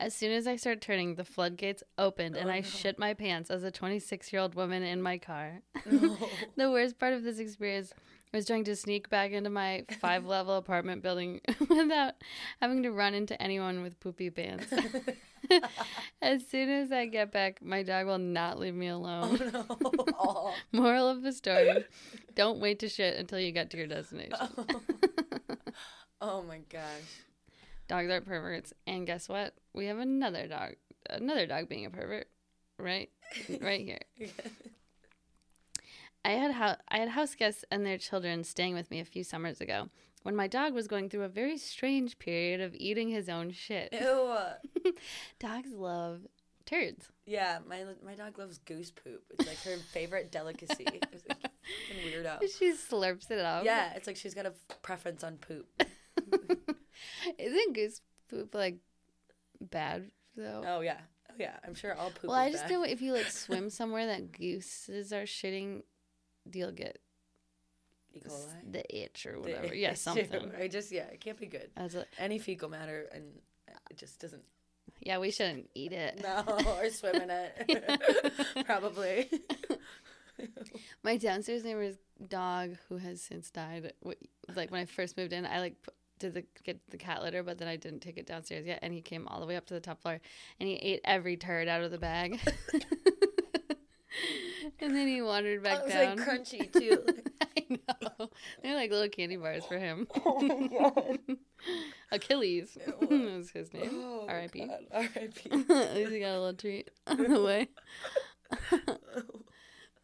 As 0.00 0.14
soon 0.14 0.30
as 0.32 0.46
I 0.46 0.56
start 0.56 0.80
turning, 0.80 1.16
the 1.16 1.24
floodgates 1.24 1.82
opened 1.98 2.36
and 2.36 2.48
Oh, 2.48 2.52
I 2.52 2.60
no. 2.60 2.62
shit 2.62 2.98
my 2.98 3.14
pants 3.14 3.50
as 3.50 3.64
a 3.64 3.70
26 3.70 4.32
year 4.32 4.40
old 4.40 4.54
woman 4.54 4.82
in 4.84 5.02
my 5.02 5.18
car. 5.18 5.60
No. 5.84 6.16
the 6.56 6.70
worst 6.70 6.98
part 6.98 7.14
of 7.14 7.24
this 7.24 7.38
experience 7.38 7.92
was 8.32 8.46
trying 8.46 8.64
to 8.64 8.76
sneak 8.76 9.08
back 9.10 9.32
into 9.32 9.50
my 9.50 9.84
five 10.00 10.24
level 10.24 10.56
apartment 10.56 11.02
building 11.02 11.40
without 11.68 12.14
having 12.60 12.82
to 12.82 12.90
run 12.92 13.14
into 13.14 13.40
anyone 13.42 13.82
with 13.82 13.98
poopy 14.00 14.30
pants. 14.30 14.66
as 16.22 16.46
soon 16.46 16.68
as 16.68 16.92
I 16.92 17.06
get 17.06 17.32
back, 17.32 17.62
my 17.62 17.82
dog 17.82 18.06
will 18.06 18.18
not 18.18 18.58
leave 18.58 18.74
me 18.74 18.90
Oh 18.90 18.96
alone. 18.96 19.50
no. 19.52 19.64
Oh. 20.18 20.54
Moral 20.72 21.08
of 21.08 21.22
the 21.22 21.32
story 21.32 21.84
don't 22.34 22.60
wait 22.60 22.78
to 22.80 22.88
shit 22.88 23.16
until 23.18 23.38
you 23.40 23.52
get 23.52 23.70
to 23.70 23.76
your 23.76 23.86
destination. 23.86 24.34
oh 26.20 26.42
my 26.42 26.58
gosh. 26.70 27.22
Dogs 27.88 28.10
are 28.10 28.20
perverts. 28.20 28.72
And 28.86 29.06
guess 29.06 29.28
what? 29.28 29.54
We 29.72 29.86
have 29.86 29.98
another 29.98 30.46
dog. 30.46 30.74
Another 31.08 31.46
dog 31.46 31.68
being 31.68 31.86
a 31.86 31.90
pervert. 31.90 32.28
Right? 32.78 33.10
Right 33.60 33.80
here. 33.80 34.28
I 36.28 36.32
had 36.32 36.52
hou- 36.52 36.82
I 36.88 36.98
had 36.98 37.08
house 37.08 37.34
guests 37.34 37.64
and 37.70 37.86
their 37.86 37.96
children 37.96 38.44
staying 38.44 38.74
with 38.74 38.90
me 38.90 39.00
a 39.00 39.04
few 39.04 39.24
summers 39.24 39.60
ago 39.62 39.88
when 40.24 40.36
my 40.36 40.46
dog 40.46 40.74
was 40.74 40.86
going 40.86 41.08
through 41.08 41.22
a 41.22 41.28
very 41.28 41.56
strange 41.56 42.18
period 42.18 42.60
of 42.60 42.74
eating 42.74 43.08
his 43.08 43.28
own 43.30 43.50
shit. 43.50 43.88
Ew. 43.92 44.36
Dogs 45.40 45.72
love 45.72 46.20
turds. 46.66 47.08
Yeah, 47.24 47.60
my 47.66 47.84
my 48.04 48.14
dog 48.14 48.38
loves 48.38 48.58
goose 48.58 48.90
poop. 48.90 49.22
It's 49.30 49.48
like 49.48 49.62
her 49.62 49.76
favorite 49.92 50.30
delicacy. 50.30 50.86
It's 51.12 51.24
like 51.28 51.40
fucking 51.40 52.12
weirdo. 52.12 52.40
She 52.58 52.72
slurps 52.72 53.30
it 53.30 53.38
up. 53.38 53.64
Yeah, 53.64 53.92
it's 53.94 54.06
like 54.06 54.16
she's 54.16 54.34
got 54.34 54.44
a 54.46 54.50
f- 54.70 54.82
preference 54.82 55.24
on 55.24 55.36
poop. 55.38 55.66
Isn't 57.38 57.74
goose 57.74 58.00
poop 58.28 58.54
like 58.54 58.76
bad 59.60 60.10
though? 60.36 60.62
Oh 60.66 60.80
yeah, 60.80 60.98
oh 61.30 61.34
yeah. 61.38 61.56
I'm 61.66 61.74
sure 61.74 61.94
all 61.94 62.10
poop. 62.10 62.24
well, 62.24 62.34
I 62.38 62.50
just 62.50 62.64
bad. 62.64 62.72
know 62.72 62.82
if 62.82 63.00
you 63.00 63.12
like 63.14 63.30
swim 63.30 63.70
somewhere 63.70 64.06
that 64.06 64.32
gooses 64.32 65.12
are 65.12 65.22
shitting, 65.24 65.82
you'll 66.52 66.72
get 66.72 66.98
E. 68.14 68.20
coli. 68.20 68.72
the 68.72 69.02
itch 69.04 69.26
or 69.26 69.32
The 69.32 69.40
whatever. 69.40 69.66
Yeah, 69.74 69.88
issue. 69.92 69.96
something. 69.96 70.52
I 70.60 70.68
just 70.68 70.90
yeah, 70.92 71.04
it 71.12 71.20
can't 71.20 71.38
be 71.38 71.46
good. 71.46 71.70
As 71.76 71.94
a, 71.94 72.04
Any 72.18 72.38
fecal 72.38 72.68
matter 72.68 73.08
and 73.12 73.24
it 73.90 73.96
just 73.96 74.20
doesn't. 74.20 74.42
yeah, 75.00 75.18
we 75.18 75.30
shouldn't 75.30 75.68
eat 75.74 75.92
it. 75.92 76.20
No, 76.22 76.42
or 76.80 76.88
swim 76.90 77.16
in 77.16 77.30
it. 77.30 78.32
Probably. 78.66 79.28
My 81.02 81.16
downstairs 81.16 81.64
neighbor's 81.64 81.96
dog, 82.28 82.76
who 82.88 82.96
has 82.98 83.20
since 83.20 83.50
died, 83.50 83.92
like 84.54 84.70
when 84.70 84.80
I 84.80 84.84
first 84.84 85.16
moved 85.16 85.32
in, 85.32 85.44
I 85.44 85.58
like 85.60 85.74
did 86.20 86.34
the 86.34 86.44
get 86.64 86.80
the 86.90 86.96
cat 86.96 87.22
litter, 87.22 87.42
but 87.42 87.58
then 87.58 87.66
I 87.68 87.76
didn't 87.76 88.00
take 88.00 88.18
it 88.18 88.26
downstairs 88.26 88.64
yet, 88.66 88.78
and 88.82 88.92
he 88.92 89.00
came 89.00 89.26
all 89.28 89.40
the 89.40 89.46
way 89.46 89.56
up 89.56 89.66
to 89.66 89.74
the 89.74 89.80
top 89.80 90.00
floor, 90.00 90.20
and 90.60 90.68
he 90.68 90.76
ate 90.76 91.00
every 91.04 91.36
turd 91.36 91.66
out 91.68 91.82
of 91.82 91.90
the 91.90 91.98
bag, 91.98 92.40
and 94.80 94.94
then 94.94 95.06
he 95.06 95.22
wandered 95.22 95.62
back 95.62 95.86
down. 95.86 95.90
It 95.90 96.18
was 96.18 96.18
like 96.18 96.40
crunchy 96.40 96.72
too. 96.78 97.04
I 97.40 97.78
know 98.18 98.30
they're 98.62 98.74
like 98.74 98.90
little 98.90 99.08
candy 99.08 99.36
bars 99.36 99.64
for 99.64 99.78
him. 99.78 100.06
oh 100.26 100.40
my 100.40 100.66
god. 100.66 101.18
Achilles 102.10 102.78
was 103.00 103.50
his 103.50 103.72
name. 103.72 103.90
Oh, 103.92 104.26
R.I.P. 104.28 104.70
R.I.P. 104.92 105.50
At 105.50 105.94
least 105.94 106.12
he 106.12 106.20
got 106.20 106.34
a 106.34 106.40
little 106.40 106.54
treat 106.54 106.90
on 107.06 107.16
the 107.16 107.42
way. 107.42 107.68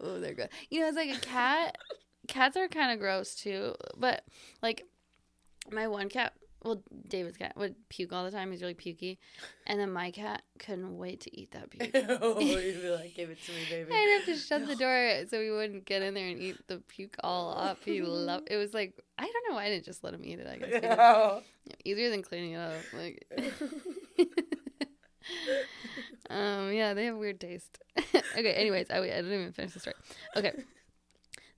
oh, 0.01 0.21
they're 0.21 0.35
good. 0.35 0.51
You 0.71 0.81
know, 0.81 0.89
it's 0.89 0.97
like 0.97 1.17
a 1.17 1.21
cat. 1.21 1.77
Cats 2.29 2.57
are 2.57 2.69
kind 2.69 2.93
of 2.93 2.99
gross 2.99 3.35
too, 3.35 3.75
but 3.97 4.25
like 4.63 4.85
my 5.71 5.89
one 5.89 6.09
cat, 6.09 6.33
well, 6.65 6.83
David's 7.09 7.37
cat 7.37 7.53
would 7.57 7.75
puke 7.91 8.13
all 8.13 8.25
the 8.25 8.31
time. 8.31 8.51
He's 8.51 8.63
really 8.63 8.75
pukey, 8.75 9.19
and 9.67 9.79
then 9.79 9.93
my 9.93 10.11
cat 10.11 10.43
couldn't 10.59 10.97
wait 10.97 11.21
to 11.21 11.39
eat 11.39 11.51
that 11.53 11.71
puke. 11.71 11.91
oh, 12.23 12.41
you'd 12.41 12.83
be 12.83 12.89
like, 13.01 13.15
give 13.15 13.29
it 13.31 13.39
to 13.45 13.53
me, 13.53 13.59
baby. 13.71 13.93
I'd 13.93 14.17
have 14.19 14.25
to 14.35 14.41
shut 14.41 14.67
the 14.67 14.75
door 14.77 15.25
so 15.29 15.41
he 15.43 15.51
wouldn't 15.51 15.85
get 15.85 16.03
in 16.03 16.15
there 16.15 16.27
and 16.27 16.41
eat 16.41 16.57
the 16.67 16.79
puke 16.89 17.17
all 17.23 17.57
up. 17.57 17.79
He 17.85 18.01
loved. 18.03 18.49
It 18.51 18.57
was 18.57 18.73
like 18.75 18.99
I 19.19 19.23
don't 19.25 19.45
know 19.51 19.57
why 19.57 19.65
I 19.67 19.69
didn't 19.69 19.85
just 19.85 20.03
let 20.03 20.15
him 20.15 20.25
eat 20.25 20.39
it. 20.41 20.47
I 20.47 20.57
guess 20.57 20.71
didn't- 20.71 20.99
Oh. 20.99 21.43
easier 21.85 22.11
than 22.11 22.23
cleaning 22.23 22.53
it 22.53 22.57
up. 22.59 22.73
Like, 22.93 23.27
um, 26.31 26.73
yeah, 26.73 26.95
they 26.95 27.05
have 27.07 27.17
weird 27.17 27.41
taste. 27.41 27.79
okay, 27.99 28.53
anyways, 28.55 28.91
I, 28.91 28.99
I 28.99 29.03
didn't 29.07 29.33
even 29.33 29.53
finish 29.53 29.73
the 29.75 29.81
story. 29.81 29.95
Okay. 30.37 30.53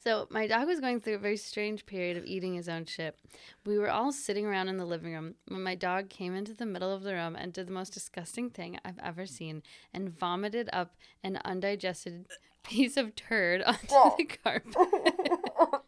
So 0.06 0.28
my 0.30 0.46
dog 0.46 0.68
was 0.68 0.78
going 0.78 1.00
through 1.00 1.16
a 1.16 1.18
very 1.18 1.36
strange 1.36 1.84
period 1.84 2.16
of 2.16 2.24
eating 2.26 2.54
his 2.54 2.68
own 2.68 2.84
shit. 2.84 3.18
We 3.64 3.76
were 3.76 3.90
all 3.90 4.12
sitting 4.12 4.46
around 4.46 4.68
in 4.68 4.76
the 4.76 4.84
living 4.84 5.12
room 5.12 5.34
when 5.48 5.64
my 5.64 5.74
dog 5.74 6.10
came 6.10 6.32
into 6.32 6.54
the 6.54 6.64
middle 6.64 6.94
of 6.94 7.02
the 7.02 7.12
room 7.12 7.34
and 7.34 7.52
did 7.52 7.66
the 7.66 7.72
most 7.72 7.92
disgusting 7.92 8.50
thing 8.50 8.78
I've 8.84 9.00
ever 9.02 9.26
seen 9.26 9.64
and 9.92 10.08
vomited 10.08 10.70
up 10.72 10.94
an 11.24 11.40
undigested 11.44 12.26
piece 12.62 12.96
of 12.96 13.16
turd 13.16 13.62
onto 13.66 13.88
the 13.88 13.94
oh. 13.96 14.16
carpet. 14.44 14.76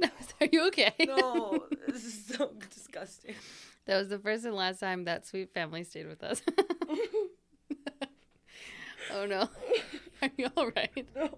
Are 0.40 0.48
you 0.50 0.66
okay? 0.68 0.94
no, 1.06 1.66
this 1.88 2.06
is 2.06 2.24
so 2.24 2.52
disgusting. 2.70 3.34
That 3.84 3.98
was 3.98 4.08
the 4.08 4.20
first 4.20 4.46
and 4.46 4.54
last 4.54 4.80
time 4.80 5.04
that 5.04 5.26
sweet 5.26 5.52
family 5.52 5.84
stayed 5.84 6.06
with 6.06 6.22
us. 6.22 6.40
oh 9.12 9.26
no. 9.26 9.50
Are 10.22 10.30
you 10.38 10.48
all 10.56 10.70
right? 10.70 11.06
No. 11.14 11.36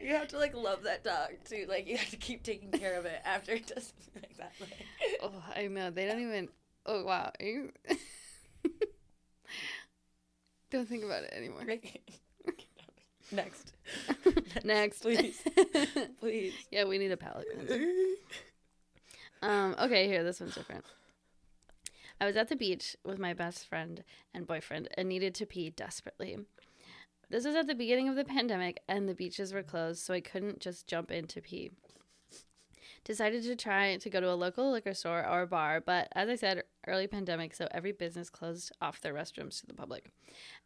You 0.00 0.14
have 0.14 0.28
to 0.28 0.38
like 0.38 0.54
love 0.54 0.82
that 0.84 1.04
dog 1.04 1.30
too. 1.44 1.66
Like 1.68 1.86
you 1.86 1.96
have 1.96 2.10
to 2.10 2.16
keep 2.16 2.42
taking 2.42 2.70
care 2.70 2.98
of 2.98 3.04
it 3.06 3.20
after 3.24 3.52
it 3.52 3.66
does 3.66 3.92
something 3.92 4.22
like 4.22 4.36
that. 4.38 4.52
Like, 4.60 4.86
Oh, 5.22 5.42
I 5.54 5.66
know. 5.66 5.90
They 5.90 6.06
don't 6.06 6.20
even. 6.20 6.48
Oh 6.86 7.04
wow. 7.04 7.30
You... 7.40 7.70
don't 10.70 10.88
think 10.88 11.04
about 11.04 11.22
it 11.24 11.32
anymore. 11.32 11.64
Next. 13.32 13.72
Next, 14.64 15.00
Please. 15.00 15.40
Please. 16.20 16.52
yeah, 16.70 16.84
we 16.84 16.98
need 16.98 17.10
a 17.10 17.16
palate 17.16 17.46
cleanser. 17.52 17.86
Um. 19.42 19.74
Okay, 19.80 20.06
here. 20.06 20.22
This 20.22 20.40
one's 20.40 20.54
different. 20.54 20.84
I 22.20 22.26
was 22.26 22.36
at 22.36 22.48
the 22.48 22.56
beach 22.56 22.96
with 23.04 23.18
my 23.18 23.32
best 23.34 23.66
friend 23.66 24.04
and 24.32 24.46
boyfriend 24.46 24.88
and 24.96 25.08
needed 25.08 25.34
to 25.36 25.46
pee 25.46 25.70
desperately. 25.70 26.38
This 27.30 27.44
was 27.44 27.54
at 27.54 27.66
the 27.66 27.74
beginning 27.74 28.08
of 28.08 28.16
the 28.16 28.24
pandemic 28.24 28.82
and 28.88 29.08
the 29.08 29.14
beaches 29.14 29.52
were 29.52 29.62
closed, 29.62 30.02
so 30.02 30.14
I 30.14 30.20
couldn't 30.20 30.60
just 30.60 30.86
jump 30.86 31.10
in 31.10 31.26
to 31.28 31.40
pee. 31.40 31.70
Decided 33.04 33.42
to 33.44 33.56
try 33.56 33.96
to 33.96 34.10
go 34.10 34.20
to 34.20 34.30
a 34.30 34.34
local 34.34 34.70
liquor 34.70 34.94
store 34.94 35.26
or 35.26 35.44
bar, 35.46 35.80
but 35.80 36.08
as 36.12 36.28
I 36.28 36.36
said, 36.36 36.62
early 36.86 37.06
pandemic, 37.06 37.54
so 37.54 37.68
every 37.70 37.92
business 37.92 38.30
closed 38.30 38.72
off 38.80 39.00
their 39.00 39.12
restrooms 39.12 39.60
to 39.60 39.66
the 39.66 39.74
public. 39.74 40.10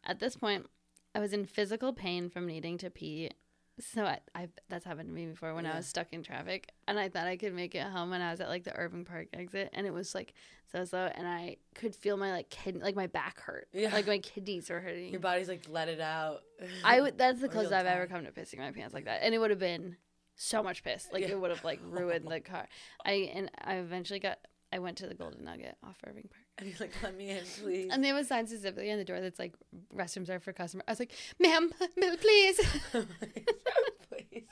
At 0.05 0.19
this 0.19 0.37
point, 0.37 0.67
I 1.13 1.19
was 1.19 1.33
in 1.33 1.45
physical 1.45 1.91
pain 1.91 2.29
from 2.29 2.45
needing 2.45 2.77
to 2.77 2.89
pee. 2.89 3.31
So 3.79 4.03
I, 4.03 4.19
I 4.35 4.47
that's 4.67 4.85
happened 4.85 5.09
to 5.09 5.13
me 5.15 5.25
before 5.27 5.53
when 5.53 5.65
I 5.65 5.75
was 5.77 5.87
stuck 5.87 6.07
in 6.11 6.21
traffic 6.23 6.69
and 6.87 6.99
I 6.99 7.07
thought 7.09 7.27
I 7.27 7.37
could 7.37 7.53
make 7.53 7.75
it 7.75 7.83
home 7.83 8.09
when 8.09 8.21
I 8.21 8.31
was 8.31 8.41
at 8.41 8.49
like 8.49 8.63
the 8.63 8.75
Irving 8.75 9.05
Park 9.05 9.27
exit 9.33 9.69
and 9.73 9.87
it 9.87 9.93
was 9.93 10.13
like 10.13 10.33
so 10.71 10.83
so 10.85 10.97
and 11.15 11.27
I 11.27 11.57
could 11.75 11.95
feel 11.95 12.17
my 12.17 12.31
like 12.31 12.49
kid 12.49 12.81
like 12.81 12.95
my 12.95 13.07
back 13.07 13.39
hurt. 13.39 13.67
Yeah. 13.71 13.93
Like 13.93 14.07
my 14.07 14.17
kidneys 14.19 14.69
were 14.69 14.79
hurting. 14.79 15.11
Your 15.11 15.21
body's 15.21 15.47
like 15.47 15.65
let 15.69 15.87
it 15.87 16.01
out. 16.01 16.41
I 16.83 16.99
would. 17.01 17.17
That's 17.17 17.39
the 17.41 17.49
closest 17.49 17.73
I've 17.73 17.85
ever 17.85 18.05
come 18.07 18.25
to 18.25 18.31
pissing 18.31 18.59
my 18.59 18.71
pants 18.71 18.93
like 18.93 19.05
that, 19.05 19.21
and 19.23 19.33
it 19.33 19.37
would 19.37 19.49
have 19.49 19.59
been 19.59 19.95
so 20.35 20.61
much 20.61 20.83
piss. 20.83 21.07
Like 21.13 21.23
Yeah. 21.23 21.29
it 21.31 21.39
would 21.39 21.49
have 21.51 21.63
like 21.63 21.79
ruined 21.83 22.27
the 22.29 22.39
car. 22.41 22.67
I 23.05 23.31
and 23.33 23.49
I 23.63 23.75
eventually 23.75 24.19
got. 24.19 24.39
I 24.71 24.77
went 24.77 24.97
to 24.97 25.07
the 25.07 25.15
Golden 25.15 25.45
Nugget 25.45 25.77
off 25.83 25.97
Irving 26.05 26.29
Park, 26.31 26.43
And 26.59 26.67
he's 26.67 26.79
like, 26.79 26.91
let 27.01 27.15
me 27.17 27.29
in, 27.31 27.43
please. 27.63 27.89
and 27.91 28.03
they 28.03 28.09
have 28.09 28.17
a 28.17 28.23
sign 28.23 28.45
specifically 28.45 28.91
on 28.91 28.97
the 28.97 29.05
door 29.05 29.19
that's 29.21 29.39
like 29.39 29.53
restrooms 29.95 30.29
are 30.29 30.39
for 30.39 30.51
customer. 30.53 30.83
I 30.87 30.91
was 30.91 30.99
like, 30.99 31.13
"Ma'am, 31.39 31.71
ma'am, 31.97 32.17
please." 32.21 32.59
Please. 32.91 34.45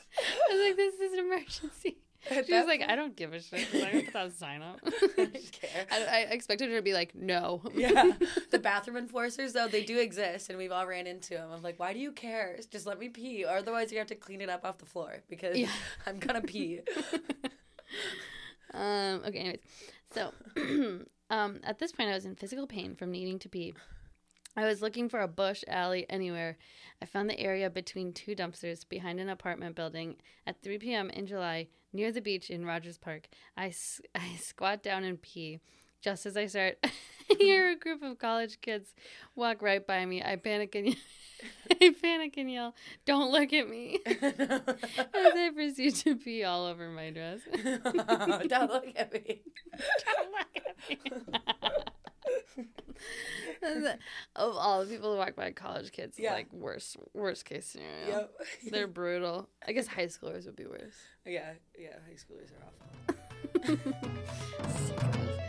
I 0.50 0.54
was 0.54 0.62
like, 0.68 0.76
"This 0.78 0.96
is 1.00 1.14
an 1.14 1.20
emergency." 1.20 1.98
At 2.32 2.46
She 2.48 2.54
was 2.54 2.66
like, 2.66 2.82
"I 2.88 2.96
don't 2.96 3.16
give 3.16 3.34
a 3.34 3.40
shit. 3.42 3.68
I 3.76 4.02
put 4.04 4.14
that 4.14 4.34
sign 4.34 4.62
up. 4.62 4.80
I 4.86 4.92
don't 5.18 5.52
care. 5.52 5.86
I, 5.92 6.06
I 6.06 6.20
expected 6.32 6.70
her 6.70 6.78
to 6.78 6.82
be 6.82 6.94
like, 6.94 7.14
"No." 7.16 7.62
yeah. 7.76 8.12
The 8.52 8.60
bathroom 8.60 8.98
enforcers, 8.98 9.54
though, 9.54 9.68
they 9.68 9.84
do 9.84 10.00
exist, 10.00 10.50
and 10.50 10.58
we've 10.58 10.72
all 10.72 10.88
ran 10.88 11.08
into 11.08 11.36
them. 11.36 11.52
I'm 11.52 11.62
like, 11.62 11.80
why 11.80 11.94
do 11.94 12.00
you 12.00 12.12
care? 12.12 12.58
Just 12.72 12.86
let 12.88 13.00
me 13.00 13.10
pee, 13.10 13.46
or 13.46 13.58
otherwise 13.58 13.92
you 13.92 13.98
have 13.98 14.08
to 14.08 14.16
clean 14.16 14.42
it 14.42 14.50
up 14.50 14.66
off 14.66 14.78
the 14.78 14.86
floor 14.86 15.18
because 15.30 15.58
Yeah. 15.58 15.70
I'm 16.06 16.20
gonna 16.20 16.42
pee. 16.42 16.80
Um, 18.74 19.22
okay, 19.26 19.40
anyways. 19.40 19.60
So, 20.12 20.32
um, 21.30 21.60
at 21.64 21.80
this 21.80 21.92
point, 21.92 22.10
I 22.10 22.14
was 22.14 22.26
in 22.26 22.36
physical 22.36 22.68
pain 22.68 22.96
from 22.96 23.12
needing 23.12 23.40
to 23.40 23.50
pee. 23.50 23.74
I 24.56 24.66
was 24.66 24.82
looking 24.82 25.08
for 25.08 25.20
a 25.20 25.28
bush, 25.28 25.64
alley, 25.68 26.08
anywhere. 26.10 26.58
I 27.00 27.06
found 27.06 27.30
the 27.30 27.40
area 27.40 27.70
between 27.70 28.12
two 28.12 28.36
dumpsters 28.36 28.90
behind 28.90 29.20
an 29.20 29.30
apartment 29.30 29.76
building 29.76 30.16
at 30.48 30.64
3 30.64 30.80
p.m. 30.80 31.12
in 31.12 31.28
July 31.28 31.68
near 31.94 32.12
the 32.12 32.22
beach 32.22 32.50
in 32.50 32.66
Rogers 32.66 32.98
Park. 32.98 33.28
I, 33.56 33.72
I 34.16 34.36
squat 34.38 34.82
down 34.82 35.04
and 35.04 35.22
pee. 35.22 35.60
Just 36.02 36.26
as 36.26 36.36
I 36.38 36.46
start, 36.48 36.78
I 36.84 36.88
mm-hmm. 36.88 37.38
hear 37.42 37.70
a 37.72 37.76
group 37.76 38.02
of 38.04 38.18
college 38.20 38.60
kids 38.62 38.94
walk 39.36 39.62
right 39.62 39.86
by 39.86 40.06
me. 40.06 40.24
I 40.24 40.36
panic 40.36 40.76
and 40.76 40.96
I 41.82 41.94
panic 42.02 42.36
and 42.38 42.52
yell, 42.52 42.76
"Don't 43.06 43.32
look 43.32 43.54
at 43.54 43.70
me!" 43.70 44.00
as 44.06 44.18
I 44.24 45.52
proceed 45.54 45.96
to 45.96 46.16
pee 46.16 46.44
all 46.44 46.66
over 46.66 46.90
my 46.90 47.10
dress. 47.10 47.40
Don't 47.64 48.72
look 48.72 48.86
at 48.96 49.14
me. 49.14 49.42
Don't 50.06 50.32
look 50.32 50.56
at 50.56 50.90
me. 50.90 50.98
Of 54.36 54.56
all 54.56 54.86
the 54.86 54.92
people 54.92 55.12
who 55.12 55.18
walk 55.18 55.36
by 55.36 55.52
college 55.52 55.92
kids, 55.92 56.18
Yeah. 56.20 56.34
like 56.34 56.52
worst 56.54 56.98
worst 57.14 57.46
case 57.46 57.66
scenario. 57.66 58.08
Yep. 58.08 58.32
They're 58.72 58.88
brutal. 58.88 59.50
I 59.68 59.72
guess 59.72 59.88
high 59.88 60.06
schoolers 60.08 60.46
would 60.46 60.56
be 60.56 60.66
worse. 60.66 60.96
yeah, 61.26 61.54
yeah. 61.78 61.96
High 62.08 62.16
schoolers 62.16 62.52
are 62.54 62.64
awful. 64.58 65.44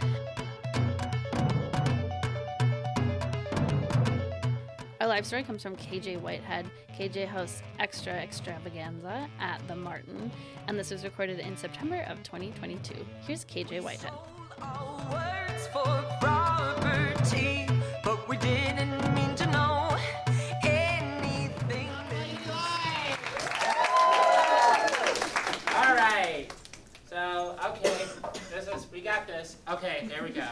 Our 5.01 5.07
live 5.07 5.27
story 5.27 5.45
comes 5.45 5.63
from 5.63 5.77
KJ 5.77 6.21
Whitehead. 6.21 6.69
KJ 6.99 7.29
hosts 7.29 7.63
Extra 7.79 8.15
Extravaganza 8.15 9.29
at 9.39 9.63
the 9.69 9.77
Martin, 9.77 10.29
and 10.67 10.77
this 10.77 10.91
was 10.91 11.05
recorded 11.05 11.39
in 11.39 11.57
September 11.57 12.05
of 12.09 12.21
2022. 12.25 13.07
Here's 13.25 13.45
KJ 13.45 13.81
Whitehead. 13.81 14.13
Our 14.61 14.97
words 15.13 15.69
for 15.69 16.05
property, 16.21 17.69
but 18.03 18.29
we 18.29 18.39
didn't 18.39 19.15
mean 19.15 19.37
to 19.37 19.47
know. 19.47 19.97
All 25.77 25.95
right. 25.95 26.49
So, 27.09 27.57
okay, 27.65 28.05
this 28.51 28.67
is, 28.67 28.91
we 28.91 29.01
got 29.01 29.29
this. 29.29 29.59
Okay, 29.71 30.09
there 30.09 30.25
we 30.25 30.31
go. 30.31 30.49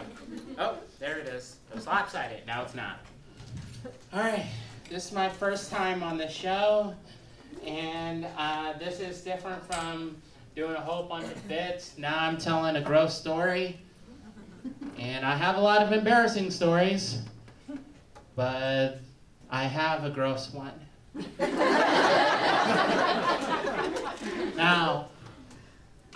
Oh, 0.57 0.77
there 1.01 1.19
it 1.19 1.27
is. 1.27 1.57
It 1.71 1.75
was 1.75 1.89
lopsided. 1.89 2.47
Now 2.47 2.63
it's 2.63 2.77
not. 2.77 3.01
All 4.12 4.20
right, 4.20 4.46
this 4.90 5.07
is 5.07 5.12
my 5.12 5.29
first 5.29 5.70
time 5.70 6.03
on 6.03 6.18
the 6.18 6.29
show, 6.29 6.94
and 7.64 8.27
uh, 8.37 8.72
this 8.79 8.99
is 8.99 9.20
different 9.20 9.64
from 9.64 10.16
doing 10.57 10.75
a 10.75 10.81
whole 10.81 11.05
bunch 11.05 11.27
of 11.27 11.49
bits. 11.49 11.96
Now 11.96 12.18
I'm 12.18 12.37
telling 12.37 12.77
a 12.77 12.81
gross 12.81 13.16
story. 13.16 13.79
And 14.99 15.25
I 15.25 15.37
have 15.37 15.57
a 15.57 15.61
lot 15.61 15.83
of 15.83 15.92
embarrassing 15.92 16.51
stories, 16.51 17.20
but 18.35 19.01
I 19.51 19.64
have 19.64 20.05
a 20.05 20.11
gross 20.11 20.53
one. 20.53 20.72
now, 24.57 25.09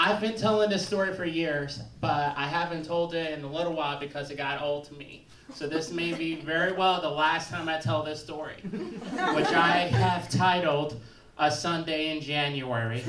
I've 0.03 0.19
been 0.19 0.35
telling 0.35 0.71
this 0.71 0.87
story 0.87 1.13
for 1.13 1.27
years, 1.27 1.83
but 2.01 2.33
I 2.35 2.47
haven't 2.47 2.87
told 2.87 3.13
it 3.13 3.39
in 3.39 3.45
a 3.45 3.47
little 3.47 3.75
while 3.75 4.01
because 4.01 4.31
it 4.31 4.39
got 4.39 4.63
old 4.63 4.85
to 4.85 4.95
me. 4.95 5.27
So 5.55 5.69
this 5.69 5.93
may 5.93 6.15
be 6.15 6.37
very 6.37 6.73
well 6.73 7.03
the 7.03 7.11
last 7.11 7.51
time 7.51 7.69
I 7.69 7.79
tell 7.79 8.03
this 8.03 8.19
story, 8.19 8.55
which 8.63 9.53
I 9.53 9.91
have 9.93 10.31
titled 10.31 10.99
A 11.37 11.51
Sunday 11.51 12.17
in 12.17 12.23
January 12.23 13.03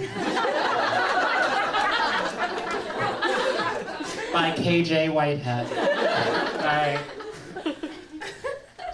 by 4.33 4.51
KJ 4.57 5.13
Whitehead. 5.13 5.67
All 6.57 6.65
right. 6.65 6.99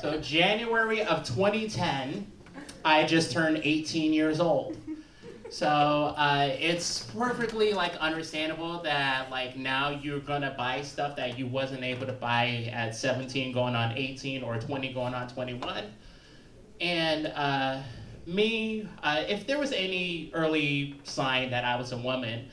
So 0.03 0.21
January 0.21 1.01
of 1.01 1.23
2010, 1.23 2.31
I 2.85 3.05
just 3.05 3.31
turned 3.31 3.59
18 3.63 4.13
years 4.13 4.39
old. 4.39 4.77
So 5.49 5.67
uh, 5.67 6.49
it's 6.59 7.03
perfectly 7.17 7.73
like 7.73 7.95
understandable 7.97 8.81
that 8.83 9.29
like 9.31 9.55
now 9.55 9.89
you're 9.89 10.19
gonna 10.19 10.53
buy 10.57 10.81
stuff 10.81 11.15
that 11.15 11.39
you 11.39 11.47
wasn't 11.47 11.83
able 11.83 12.05
to 12.05 12.13
buy 12.13 12.69
at 12.73 12.95
17 12.95 13.53
going 13.53 13.75
on 13.75 13.97
18 13.97 14.43
or 14.43 14.57
20 14.57 14.93
going 14.93 15.13
on 15.13 15.27
21. 15.29 15.85
And 16.81 17.27
uh, 17.27 17.81
me, 18.25 18.87
uh, 19.01 19.23
if 19.27 19.47
there 19.47 19.57
was 19.57 19.71
any 19.71 20.31
early 20.33 20.99
sign 21.03 21.49
that 21.51 21.63
I 21.63 21.75
was 21.77 21.91
a 21.91 21.97
woman, 21.97 22.49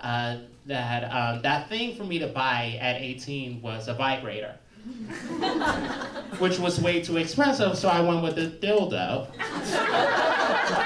uh, 0.00 0.36
that 0.66 1.04
um, 1.04 1.42
that 1.42 1.68
thing 1.68 1.96
for 1.96 2.04
me 2.04 2.18
to 2.18 2.26
buy 2.26 2.78
at 2.80 3.00
18 3.00 3.62
was 3.62 3.88
a 3.88 3.94
vibrator, 3.94 4.54
which 6.38 6.58
was 6.58 6.80
way 6.80 7.02
too 7.02 7.16
expensive, 7.16 7.76
so 7.76 7.88
I 7.88 8.00
went 8.00 8.22
with 8.22 8.38
a 8.38 8.48
dildo. 8.48 9.28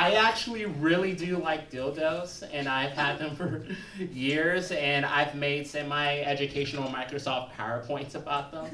I 0.00 0.14
actually 0.14 0.64
really 0.64 1.12
do 1.12 1.36
like 1.36 1.70
dildos, 1.70 2.42
and 2.54 2.66
I've 2.66 2.92
had 2.92 3.18
them 3.18 3.36
for 3.36 3.66
years, 3.98 4.72
and 4.72 5.04
I've 5.04 5.34
made 5.34 5.66
semi-educational 5.66 6.88
Microsoft 6.88 7.52
PowerPoints 7.52 8.14
about 8.14 8.50
them. 8.50 8.64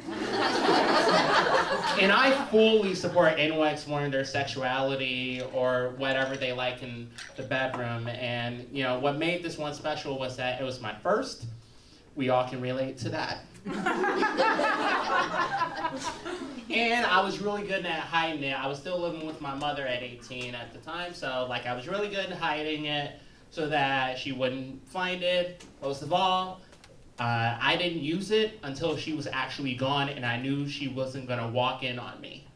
and 2.00 2.12
I 2.12 2.46
fully 2.48 2.94
support 2.94 3.34
anyone 3.38 3.66
exploring 3.72 4.12
their 4.12 4.24
sexuality 4.24 5.42
or 5.52 5.94
whatever 5.96 6.36
they 6.36 6.52
like 6.52 6.84
in 6.84 7.10
the 7.34 7.42
bedroom. 7.42 8.06
And 8.06 8.64
you 8.70 8.84
know 8.84 9.00
what 9.00 9.18
made 9.18 9.42
this 9.42 9.58
one 9.58 9.74
special 9.74 10.20
was 10.20 10.36
that 10.36 10.60
it 10.60 10.64
was 10.64 10.80
my 10.80 10.94
first. 11.02 11.46
We 12.14 12.28
all 12.28 12.48
can 12.48 12.60
relate 12.60 12.98
to 12.98 13.08
that. 13.08 13.40
and 16.78 17.06
I 17.06 17.20
was 17.20 17.40
really 17.40 17.62
good 17.62 17.86
at 17.86 18.00
hiding 18.00 18.42
it. 18.42 18.58
I 18.58 18.66
was 18.66 18.78
still 18.78 18.98
living 18.98 19.26
with 19.26 19.40
my 19.40 19.54
mother 19.54 19.86
at 19.86 20.02
18 20.02 20.54
at 20.54 20.72
the 20.72 20.78
time, 20.78 21.14
so 21.14 21.46
like 21.48 21.66
I 21.66 21.74
was 21.74 21.88
really 21.88 22.08
good 22.08 22.26
at 22.26 22.32
hiding 22.32 22.86
it 22.86 23.18
so 23.50 23.68
that 23.68 24.18
she 24.18 24.32
wouldn't 24.32 24.86
find 24.88 25.22
it. 25.22 25.64
Most 25.82 26.02
of 26.02 26.12
all, 26.12 26.60
uh, 27.18 27.56
I 27.60 27.76
didn't 27.76 28.02
use 28.02 28.30
it 28.30 28.58
until 28.62 28.96
she 28.96 29.14
was 29.14 29.26
actually 29.26 29.74
gone, 29.74 30.08
and 30.08 30.26
I 30.26 30.40
knew 30.40 30.68
she 30.68 30.88
wasn't 30.88 31.28
gonna 31.28 31.48
walk 31.48 31.82
in 31.82 31.98
on 31.98 32.20
me. 32.20 32.46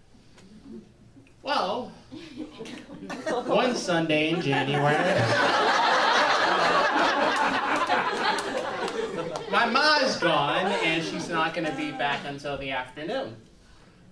Well, 1.43 1.91
one 3.47 3.75
Sunday 3.75 4.31
in 4.31 4.43
January. 4.43 4.97
my 9.51 9.67
ma's 9.67 10.17
gone 10.19 10.67
and 10.67 11.03
she's 11.03 11.29
not 11.29 11.55
going 11.55 11.67
to 11.67 11.75
be 11.77 11.91
back 11.93 12.21
until 12.25 12.57
the 12.59 12.71
afternoon. 12.71 13.37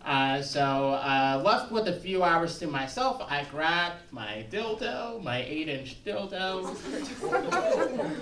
Uh, 0.05 0.41
so, 0.41 0.63
uh, 0.63 1.43
left 1.45 1.71
with 1.71 1.89
a 1.89 2.01
few 2.01 2.23
hours 2.23 2.59
to 2.59 2.67
myself, 2.67 3.21
I 3.29 3.45
grabbed 3.51 3.97
my 4.11 4.47
dildo, 4.51 5.23
my 5.23 5.43
8 5.43 5.69
inch 5.69 6.03
dildo, 6.05 6.75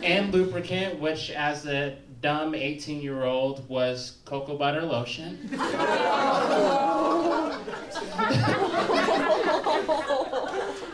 and 0.02 0.32
lubricant, 0.32 0.98
which, 0.98 1.30
as 1.30 1.66
a 1.66 1.96
dumb 2.22 2.54
18 2.54 3.02
year 3.02 3.24
old, 3.24 3.68
was 3.68 4.18
cocoa 4.24 4.56
butter 4.56 4.82
lotion. 4.82 5.50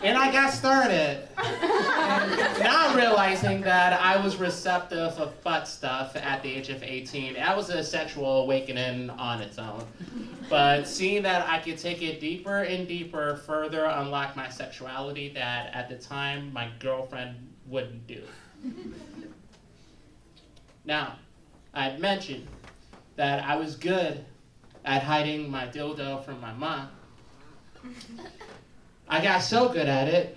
and 0.02 0.18
I 0.18 0.32
got 0.32 0.52
started. 0.52 1.28
Not 1.36 2.96
realizing 2.96 3.60
that 3.62 4.00
I 4.00 4.22
was 4.22 4.36
receptive 4.36 5.18
of 5.18 5.42
butt 5.42 5.68
stuff 5.68 6.16
at 6.16 6.42
the 6.42 6.52
age 6.52 6.68
of 6.70 6.82
18. 6.82 7.34
That 7.34 7.56
was 7.56 7.70
a 7.70 7.82
sexual 7.84 8.42
awakening 8.42 9.10
on 9.10 9.40
its 9.40 9.58
own. 9.58 9.84
But 10.50 10.86
seeing 10.86 11.22
that 11.22 11.48
I 11.48 11.58
could 11.58 11.78
take 11.78 12.02
it 12.02 12.20
deeper 12.20 12.62
and 12.62 12.86
deeper, 12.86 13.36
further 13.46 13.84
unlock 13.84 14.36
my 14.36 14.48
sexuality 14.48 15.32
that 15.34 15.72
at 15.74 15.88
the 15.88 15.96
time 15.96 16.52
my 16.52 16.68
girlfriend 16.80 17.36
wouldn't 17.66 18.06
do. 18.06 18.22
Now, 20.84 21.16
I 21.72 21.84
had 21.84 22.00
mentioned 22.00 22.48
that 23.16 23.44
I 23.44 23.56
was 23.56 23.76
good 23.76 24.24
at 24.84 25.02
hiding 25.04 25.48
my 25.48 25.66
dildo 25.68 26.24
from 26.24 26.40
my 26.40 26.52
mom. 26.52 26.88
I 29.08 29.22
got 29.22 29.40
so 29.40 29.68
good 29.68 29.88
at 29.88 30.08
it, 30.08 30.36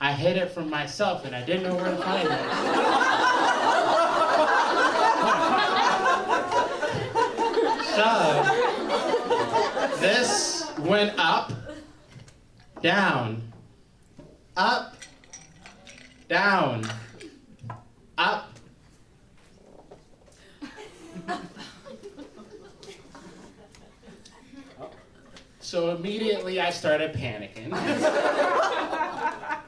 I 0.00 0.12
hid 0.12 0.36
it 0.36 0.50
from 0.50 0.68
myself 0.68 1.24
and 1.24 1.34
I 1.34 1.42
didn't 1.44 1.62
know 1.62 1.74
where 1.76 1.90
to 1.90 1.96
find 1.96 2.28
it. 2.28 2.38
so, 7.94 8.42
this 10.00 10.72
went 10.80 11.18
up, 11.18 11.52
down, 12.80 13.42
up, 14.56 14.96
down, 16.28 16.84
up. 18.18 18.48
So 25.72 25.96
immediately 25.96 26.60
I 26.60 26.68
started 26.68 27.14
panicking. 27.14 27.72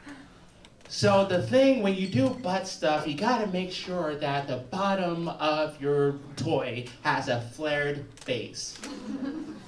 so 0.88 1.24
the 1.24 1.40
thing 1.46 1.82
when 1.82 1.94
you 1.94 2.08
do 2.08 2.28
butt 2.28 2.68
stuff, 2.68 3.08
you 3.08 3.14
gotta 3.14 3.46
make 3.46 3.72
sure 3.72 4.14
that 4.16 4.46
the 4.46 4.58
bottom 4.58 5.30
of 5.30 5.80
your 5.80 6.16
toy 6.36 6.84
has 7.04 7.28
a 7.28 7.40
flared 7.40 8.04
base. 8.26 8.78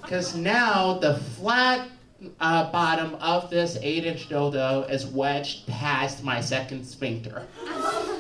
Because 0.02 0.36
now 0.36 0.98
the 0.98 1.16
flat 1.16 1.88
uh, 2.38 2.70
bottom 2.70 3.14
of 3.14 3.48
this 3.48 3.78
8 3.80 4.04
inch 4.04 4.28
dildo 4.28 4.90
is 4.90 5.06
wedged 5.06 5.66
past 5.66 6.22
my 6.22 6.42
second 6.42 6.84
sphincter. 6.84 7.46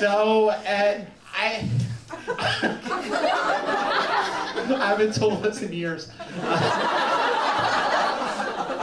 So, 0.00 0.49
uh, 0.66 1.00
I. 1.34 1.68
I 4.72 4.86
haven't 4.88 5.14
told 5.14 5.42
this 5.42 5.62
in 5.62 5.72
years. 5.72 6.06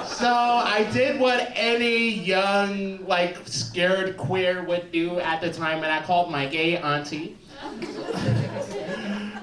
so 0.07 0.27
I 0.27 0.87
did 0.91 1.19
what 1.19 1.51
any 1.55 2.09
young, 2.09 3.05
like, 3.05 3.37
scared 3.45 4.17
queer 4.17 4.63
would 4.63 4.91
do 4.91 5.19
at 5.19 5.41
the 5.41 5.51
time, 5.51 5.83
and 5.83 5.91
I 5.91 6.01
called 6.03 6.31
my 6.31 6.45
gay 6.45 6.77
auntie. 6.77 7.37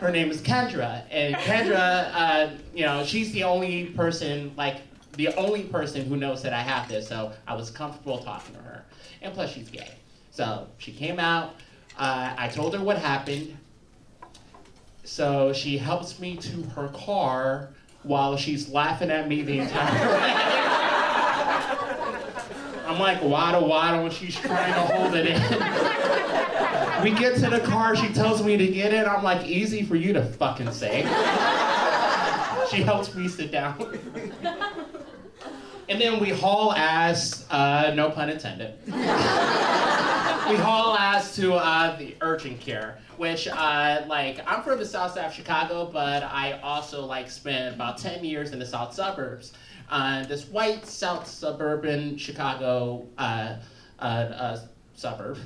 Her 0.00 0.10
name 0.10 0.30
is 0.30 0.42
Kendra, 0.42 1.02
and 1.10 1.34
Kendra, 1.36 2.10
uh, 2.12 2.50
you 2.74 2.84
know, 2.84 3.04
she's 3.04 3.32
the 3.32 3.44
only 3.44 3.86
person, 3.86 4.52
like, 4.56 4.76
the 5.16 5.28
only 5.36 5.62
person 5.62 6.04
who 6.04 6.16
knows 6.16 6.42
that 6.42 6.52
I 6.52 6.60
have 6.60 6.88
this, 6.88 7.08
so 7.08 7.32
I 7.46 7.54
was 7.54 7.70
comfortable 7.70 8.18
talking 8.18 8.54
to 8.56 8.60
her. 8.62 8.84
And 9.22 9.32
plus, 9.32 9.52
she's 9.52 9.68
gay. 9.68 9.92
So 10.30 10.66
she 10.78 10.92
came 10.92 11.18
out. 11.18 11.54
Uh, 11.98 12.34
I 12.36 12.48
told 12.48 12.74
her 12.74 12.82
what 12.82 12.98
happened. 12.98 13.56
So 15.04 15.52
she 15.52 15.78
helps 15.78 16.18
me 16.18 16.36
to 16.38 16.62
her 16.74 16.88
car 16.88 17.70
while 18.02 18.36
she's 18.36 18.68
laughing 18.68 19.10
at 19.10 19.28
me 19.28 19.42
the 19.42 19.60
entire 19.60 20.08
way. 20.20 20.64
I'm 22.86 22.98
like 22.98 23.22
waddle 23.22 23.66
waddle, 23.68 24.04
and 24.06 24.12
she's 24.12 24.36
trying 24.36 24.74
to 24.74 24.80
hold 24.80 25.14
it 25.14 25.26
in. 25.26 27.02
we 27.02 27.10
get 27.18 27.36
to 27.36 27.50
the 27.50 27.60
car, 27.60 27.96
she 27.96 28.08
tells 28.12 28.42
me 28.42 28.56
to 28.56 28.66
get 28.66 28.92
in. 28.92 29.06
I'm 29.06 29.22
like, 29.22 29.46
easy 29.46 29.84
for 29.84 29.96
you 29.96 30.12
to 30.12 30.22
fucking 30.24 30.70
say. 30.72 31.02
she 32.70 32.82
helps 32.82 33.14
me 33.14 33.28
sit 33.28 33.50
down. 33.50 33.98
and 35.88 36.00
then 36.00 36.20
we 36.20 36.30
haul 36.30 36.72
ass, 36.72 37.46
uh, 37.50 37.92
no 37.94 38.10
pun 38.10 38.30
intended. 38.30 38.74
we 40.48 40.56
haul 40.56 40.96
ass 40.96 41.34
to 41.36 41.54
uh, 41.54 41.96
the 41.96 42.14
urgent 42.20 42.60
care, 42.60 42.98
which 43.16 43.48
uh, 43.48 44.02
like 44.06 44.40
I'm 44.46 44.62
from 44.62 44.78
the 44.78 44.86
south 44.86 45.14
side 45.14 45.26
of 45.26 45.32
Chicago, 45.32 45.88
but 45.92 46.22
I 46.22 46.60
also 46.62 47.04
like 47.04 47.30
spent 47.30 47.74
about 47.74 47.98
ten 47.98 48.24
years 48.24 48.52
in 48.52 48.58
the 48.58 48.66
south 48.66 48.94
suburbs. 48.94 49.52
Uh, 49.90 50.24
this 50.24 50.46
white 50.46 50.86
south 50.86 51.26
suburban 51.26 52.16
Chicago 52.16 53.06
uh, 53.18 53.56
uh, 53.98 54.02
uh, 54.02 54.60
suburb. 54.94 55.38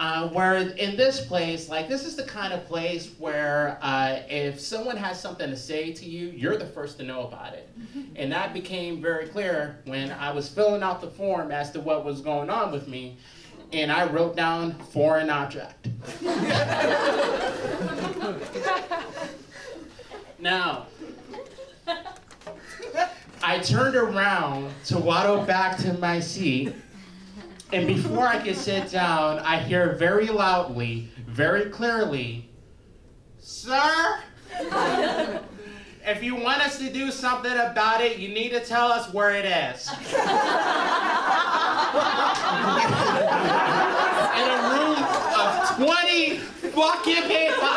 Uh, 0.00 0.28
where 0.28 0.54
in 0.54 0.96
this 0.96 1.26
place, 1.26 1.68
like 1.68 1.88
this 1.88 2.04
is 2.06 2.14
the 2.14 2.22
kind 2.22 2.52
of 2.52 2.64
place 2.66 3.10
where 3.18 3.76
uh, 3.82 4.20
if 4.28 4.60
someone 4.60 4.96
has 4.96 5.20
something 5.20 5.50
to 5.50 5.56
say 5.56 5.92
to 5.92 6.04
you, 6.04 6.28
you're 6.28 6.56
the 6.56 6.66
first 6.66 6.98
to 6.98 7.04
know 7.04 7.26
about 7.26 7.52
it. 7.52 7.68
And 8.14 8.30
that 8.30 8.54
became 8.54 9.02
very 9.02 9.26
clear 9.26 9.80
when 9.86 10.12
I 10.12 10.30
was 10.30 10.48
filling 10.48 10.84
out 10.84 11.00
the 11.00 11.10
form 11.10 11.50
as 11.50 11.72
to 11.72 11.80
what 11.80 12.04
was 12.04 12.20
going 12.20 12.48
on 12.48 12.70
with 12.70 12.86
me, 12.86 13.18
and 13.72 13.92
I 13.92 14.06
wrote 14.06 14.36
down 14.36 14.74
foreign 14.92 15.30
object. 15.30 15.88
now, 20.38 20.86
I 23.42 23.58
turned 23.60 23.96
around 23.96 24.72
to 24.86 24.98
waddle 24.98 25.42
back 25.42 25.78
to 25.78 25.92
my 25.94 26.20
seat. 26.20 26.74
And 27.72 27.86
before 27.86 28.26
I 28.26 28.42
could 28.42 28.56
sit 28.56 28.90
down, 28.90 29.40
I 29.40 29.58
hear 29.58 29.94
very 29.94 30.28
loudly, 30.28 31.10
very 31.26 31.68
clearly, 31.68 32.48
Sir, 33.38 34.22
if 36.08 36.22
you 36.22 36.34
want 36.34 36.62
us 36.62 36.78
to 36.78 36.90
do 36.90 37.10
something 37.10 37.52
about 37.52 38.00
it, 38.00 38.18
you 38.18 38.28
need 38.28 38.48
to 38.50 38.60
tell 38.60 38.90
us 38.90 39.12
where 39.12 39.34
it 39.34 39.44
is. 39.44 39.90
In 39.92 39.98
a 44.48 44.58
room 44.72 44.96
of 45.38 45.76
20 45.76 46.38
fucking 46.72 47.22
people. 47.24 47.68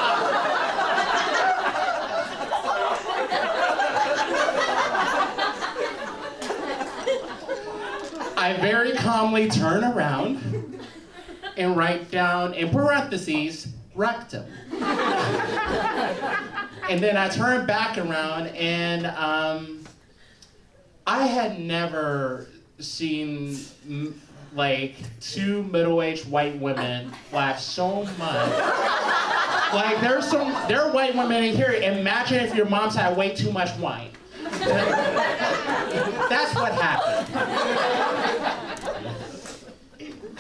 I 8.38 8.58
very 8.62 8.94
calmly 8.94 9.50
turn 9.50 9.84
around 9.84 10.80
and 11.58 11.76
write 11.76 12.10
down 12.10 12.54
in 12.54 12.70
parentheses 12.70 13.67
rectum. 13.94 14.46
And 16.91 17.01
then 17.01 17.15
I 17.15 17.30
turned 17.30 17.65
back 17.67 17.97
around 17.97 18.47
and 18.47 19.06
um, 19.06 19.86
I 21.08 21.25
had 21.25 21.58
never 21.58 22.47
seen 22.80 23.58
like 24.54 24.95
two 25.21 25.63
middle-aged 25.63 26.30
white 26.30 26.60
women 26.60 27.13
laugh 27.32 27.62
so 27.62 28.04
much. 28.19 28.51
Like 29.73 30.01
there's 30.01 30.27
some 30.27 30.51
there 30.67 30.82
are 30.82 30.91
white 30.91 31.15
women 31.15 31.45
in 31.45 31.56
here. 31.56 31.71
Imagine 31.71 32.43
if 32.43 32.54
your 32.54 32.65
mom's 32.65 32.95
had 32.95 33.15
way 33.15 33.34
too 33.34 33.54
much 33.54 33.73
wine. 33.77 34.10
That's 36.30 36.54
what 36.56 36.73
happened. 36.73 37.25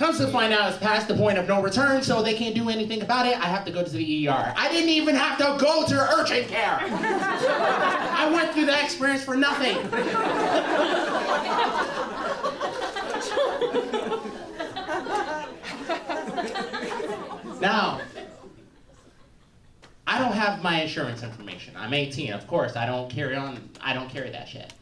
Comes 0.01 0.17
to 0.17 0.25
find 0.29 0.51
out 0.51 0.67
it's 0.67 0.79
past 0.79 1.07
the 1.07 1.13
point 1.13 1.37
of 1.37 1.47
no 1.47 1.61
return, 1.61 2.01
so 2.01 2.23
they 2.23 2.33
can't 2.33 2.55
do 2.55 2.69
anything 2.69 3.03
about 3.03 3.27
it. 3.27 3.37
I 3.37 3.45
have 3.45 3.63
to 3.65 3.71
go 3.71 3.83
to 3.83 3.89
the 3.91 4.27
ER. 4.27 4.51
I 4.57 4.67
didn't 4.71 4.89
even 4.89 5.13
have 5.13 5.37
to 5.37 5.63
go 5.63 5.85
to 5.85 5.95
urgent 6.15 6.47
care. 6.47 6.79
I 6.81 8.27
went 8.33 8.51
through 8.51 8.65
that 8.65 8.83
experience 8.83 9.23
for 9.23 9.35
nothing. 9.35 9.75
now, 17.61 18.01
I 20.07 20.17
don't 20.17 20.33
have 20.33 20.63
my 20.63 20.81
insurance 20.81 21.21
information. 21.21 21.75
I'm 21.77 21.93
18, 21.93 22.33
of 22.33 22.47
course. 22.47 22.75
I 22.75 22.87
don't 22.87 23.07
carry 23.07 23.35
on. 23.35 23.69
I 23.79 23.93
don't 23.93 24.09
carry 24.09 24.31
that 24.31 24.49
shit. 24.49 24.73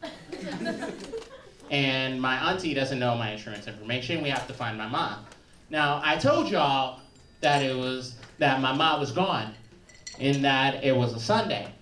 And 1.70 2.20
my 2.20 2.50
auntie 2.50 2.74
doesn't 2.74 2.98
know 2.98 3.16
my 3.16 3.30
insurance 3.30 3.68
information. 3.68 4.22
We 4.22 4.28
have 4.30 4.46
to 4.48 4.52
find 4.52 4.76
my 4.76 4.88
mom. 4.88 5.24
Now, 5.70 6.00
I 6.04 6.16
told 6.16 6.50
y'all 6.50 7.00
that 7.40 7.62
it 7.62 7.76
was 7.76 8.16
that 8.38 8.60
my 8.60 8.74
mom 8.74 9.00
was 9.00 9.12
gone, 9.12 9.54
in 10.18 10.42
that 10.42 10.82
it 10.82 10.96
was 10.96 11.14
a 11.14 11.20
Sunday. 11.20 11.72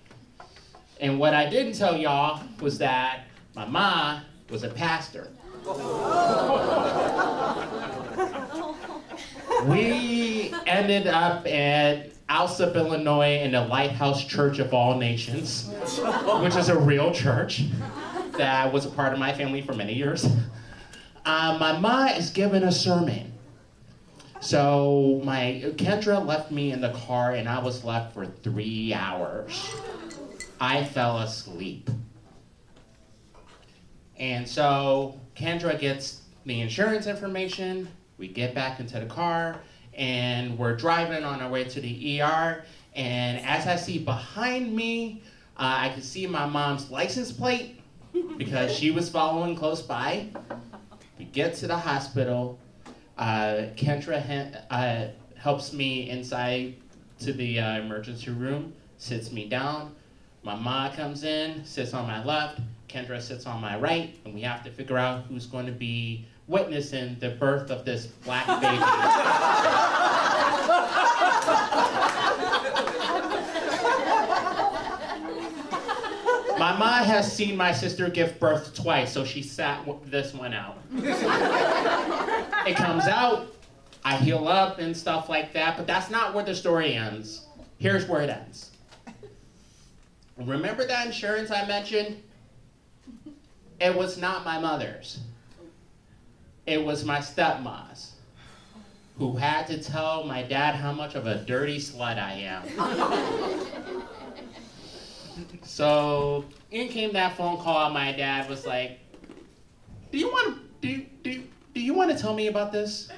And 1.01 1.19
what 1.19 1.33
I 1.33 1.49
didn't 1.49 1.73
tell 1.73 1.97
y'all 1.97 2.43
was 2.61 2.77
that 2.77 3.25
my 3.55 3.65
mom 3.65 4.21
was 4.49 4.63
a 4.63 4.69
pastor. 4.69 5.27
we 9.65 10.53
ended 10.67 11.07
up 11.07 11.47
at 11.47 12.11
Alsip, 12.29 12.75
Illinois, 12.75 13.39
in 13.39 13.53
the 13.53 13.65
Lighthouse 13.65 14.23
Church 14.23 14.59
of 14.59 14.71
All 14.73 14.97
Nations, 14.97 15.67
which 16.41 16.55
is 16.55 16.69
a 16.69 16.77
real 16.77 17.11
church 17.11 17.63
that 18.39 18.71
was 18.73 18.85
a 18.85 18.89
part 18.89 19.13
of 19.13 19.19
my 19.19 19.33
family 19.33 19.61
for 19.61 19.73
many 19.73 19.93
years. 19.93 20.25
Uh, 21.25 21.57
my 21.59 21.77
mom 21.77 22.07
is 22.07 22.31
giving 22.31 22.63
a 22.63 22.71
sermon. 22.71 23.31
So 24.39 25.21
my 25.23 25.61
Kendra 25.75 26.25
left 26.25 26.49
me 26.49 26.71
in 26.71 26.81
the 26.81 26.91
car, 26.91 27.33
and 27.33 27.47
I 27.47 27.59
was 27.59 27.83
left 27.83 28.13
for 28.13 28.25
three 28.25 28.93
hours. 28.95 29.69
I 30.59 30.85
fell 30.85 31.19
asleep. 31.19 31.89
And 34.17 34.47
so 34.47 35.19
Kendra 35.35 35.77
gets 35.77 36.21
the 36.45 36.61
insurance 36.61 37.05
information. 37.05 37.89
We 38.17 38.29
get 38.29 38.55
back 38.55 38.79
into 38.79 38.99
the 38.99 39.05
car, 39.05 39.59
and 39.93 40.57
we're 40.57 40.75
driving 40.75 41.23
on 41.25 41.41
our 41.41 41.49
way 41.49 41.65
to 41.65 41.81
the 41.81 42.21
ER. 42.21 42.63
And 42.95 43.45
as 43.45 43.67
I 43.67 43.75
see 43.75 43.99
behind 43.99 44.73
me, 44.73 45.21
uh, 45.57 45.75
I 45.79 45.89
can 45.89 46.01
see 46.01 46.25
my 46.25 46.47
mom's 46.47 46.89
license 46.89 47.31
plate 47.31 47.78
because 48.37 48.73
she 48.75 48.91
was 48.91 49.09
following 49.09 49.55
close 49.55 49.81
by. 49.81 50.27
We 51.17 51.25
get 51.25 51.55
to 51.55 51.67
the 51.67 51.77
hospital. 51.77 52.59
Uh, 53.17 53.67
Kendra 53.75 54.63
uh, 54.69 55.07
helps 55.35 55.73
me 55.73 56.09
inside 56.09 56.75
to 57.19 57.33
the 57.33 57.59
uh, 57.59 57.79
emergency 57.79 58.31
room, 58.31 58.73
sits 58.97 59.31
me 59.31 59.47
down. 59.47 59.95
My 60.43 60.55
mom 60.55 60.93
comes 60.93 61.23
in, 61.23 61.65
sits 61.65 61.93
on 61.93 62.07
my 62.07 62.23
left. 62.23 62.61
Kendra 62.87 63.21
sits 63.21 63.45
on 63.45 63.61
my 63.61 63.77
right, 63.77 64.17
and 64.25 64.33
we 64.33 64.41
have 64.41 64.63
to 64.63 64.71
figure 64.71 64.97
out 64.97 65.25
who's 65.25 65.45
going 65.45 65.65
to 65.65 65.71
be 65.71 66.25
witnessing 66.47 67.17
the 67.19 67.29
birth 67.31 67.69
of 67.69 67.85
this 67.85 68.07
black 68.07 68.47
baby. 68.61 70.05
My 76.79 76.99
mom 76.99 77.07
has 77.07 77.29
seen 77.29 77.57
my 77.57 77.73
sister 77.73 78.09
give 78.09 78.39
birth 78.39 78.73
twice, 78.73 79.11
so 79.11 79.25
she 79.25 79.43
sat 79.43 79.85
this 80.05 80.33
one 80.33 80.53
out. 80.53 80.77
it 80.93 82.77
comes 82.77 83.03
out, 83.03 83.53
I 84.05 84.15
heal 84.15 84.47
up 84.47 84.79
and 84.79 84.95
stuff 84.95 85.27
like 85.27 85.51
that, 85.51 85.75
but 85.75 85.85
that's 85.85 86.09
not 86.09 86.33
where 86.33 86.45
the 86.45 86.55
story 86.55 86.93
ends. 86.93 87.45
Here's 87.79 88.07
where 88.07 88.21
it 88.21 88.29
ends. 88.29 88.71
Remember 90.37 90.87
that 90.87 91.07
insurance 91.07 91.51
I 91.51 91.65
mentioned? 91.65 92.23
It 93.81 93.93
was 93.93 94.17
not 94.17 94.45
my 94.45 94.57
mother's. 94.57 95.19
It 96.65 96.81
was 96.81 97.03
my 97.03 97.19
stepmom's, 97.19 98.13
who 99.17 99.35
had 99.35 99.67
to 99.67 99.83
tell 99.83 100.23
my 100.23 100.43
dad 100.43 100.75
how 100.75 100.93
much 100.93 101.15
of 101.15 101.27
a 101.27 101.43
dirty 101.43 101.77
slut 101.77 102.17
I 102.17 102.35
am. 102.35 104.03
So 105.63 106.45
in 106.71 106.89
came 106.89 107.13
that 107.13 107.35
phone 107.37 107.57
call. 107.57 107.89
My 107.89 108.11
dad 108.11 108.49
was 108.49 108.65
like, 108.65 108.99
"Do 110.11 110.17
you 110.17 110.27
want 110.29 110.57
to 110.81 110.87
do 110.87 111.05
do 111.23 111.43
do 111.73 111.81
you 111.81 111.93
want 111.93 112.11
to 112.11 112.17
tell 112.17 112.33
me 112.33 112.47
about 112.47 112.71
this?" 112.71 113.09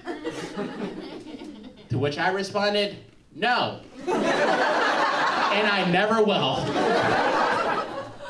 to 1.90 1.98
which 1.98 2.18
I 2.18 2.30
responded, 2.30 2.98
"No," 3.36 3.82
and 4.08 5.68
I 5.68 5.90
never 5.92 6.24
will. 6.24 6.66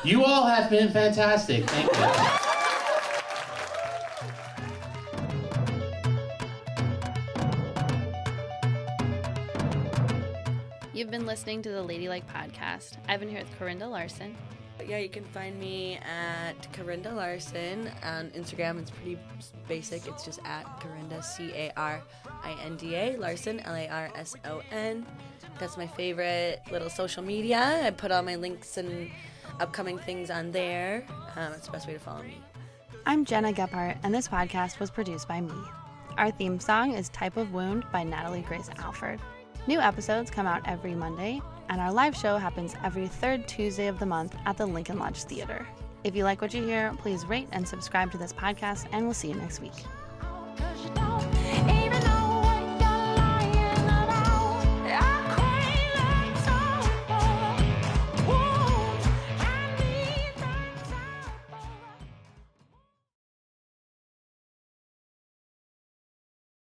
You 0.04 0.24
all 0.24 0.46
have 0.46 0.68
been 0.68 0.90
fantastic. 0.90 1.68
Thank 1.70 2.46
you. 2.46 2.51
Listening 11.32 11.62
to 11.62 11.70
the 11.70 11.82
Ladylike 11.82 12.30
Podcast. 12.30 12.98
I've 13.08 13.18
been 13.20 13.30
here 13.30 13.38
with 13.38 13.58
Carinda 13.58 13.90
Larson. 13.90 14.36
Yeah, 14.86 14.98
you 14.98 15.08
can 15.08 15.24
find 15.24 15.58
me 15.58 15.96
at 15.96 16.70
Carinda 16.74 17.10
Larson 17.10 17.90
on 18.04 18.28
Instagram. 18.32 18.78
It's 18.78 18.90
pretty 18.90 19.18
basic. 19.66 20.06
It's 20.06 20.26
just 20.26 20.40
at 20.44 20.66
Carinda 20.78 21.24
C 21.24 21.50
A 21.54 21.72
R 21.74 22.02
I 22.44 22.54
N 22.66 22.76
D 22.76 22.94
A 22.96 23.16
Larson 23.16 23.60
L 23.60 23.74
A 23.74 23.88
R 23.88 24.10
S 24.14 24.34
O 24.44 24.60
N. 24.70 25.06
That's 25.58 25.78
my 25.78 25.86
favorite 25.86 26.60
little 26.70 26.90
social 26.90 27.22
media. 27.22 27.80
I 27.82 27.92
put 27.92 28.12
all 28.12 28.20
my 28.20 28.36
links 28.36 28.76
and 28.76 29.10
upcoming 29.58 29.96
things 29.96 30.30
on 30.30 30.52
there. 30.52 31.06
Um, 31.34 31.54
it's 31.54 31.64
the 31.64 31.72
best 31.72 31.86
way 31.86 31.94
to 31.94 31.98
follow 31.98 32.24
me. 32.24 32.42
I'm 33.06 33.24
Gena 33.24 33.54
Gephart, 33.54 33.96
and 34.02 34.14
this 34.14 34.28
podcast 34.28 34.80
was 34.80 34.90
produced 34.90 35.28
by 35.28 35.40
me. 35.40 35.54
Our 36.18 36.30
theme 36.30 36.60
song 36.60 36.92
is 36.92 37.08
Type 37.08 37.38
of 37.38 37.54
Wound 37.54 37.84
by 37.90 38.02
Natalie 38.02 38.42
Grace 38.42 38.68
Alford. 38.76 39.18
New 39.68 39.78
episodes 39.78 40.28
come 40.28 40.46
out 40.46 40.60
every 40.64 40.92
Monday, 40.92 41.40
and 41.68 41.80
our 41.80 41.92
live 41.92 42.16
show 42.16 42.36
happens 42.36 42.74
every 42.82 43.06
third 43.06 43.46
Tuesday 43.46 43.86
of 43.86 44.00
the 44.00 44.06
month 44.06 44.34
at 44.44 44.56
the 44.56 44.66
Lincoln 44.66 44.98
Lodge 44.98 45.22
Theater. 45.22 45.64
If 46.02 46.16
you 46.16 46.24
like 46.24 46.42
what 46.42 46.52
you 46.52 46.64
hear, 46.64 46.92
please 46.98 47.24
rate 47.26 47.46
and 47.52 47.66
subscribe 47.66 48.10
to 48.10 48.18
this 48.18 48.32
podcast, 48.32 48.86
and 48.90 49.04
we'll 49.04 49.14
see 49.14 49.28
you 49.28 49.34
next 49.34 49.60
week. 49.60 49.84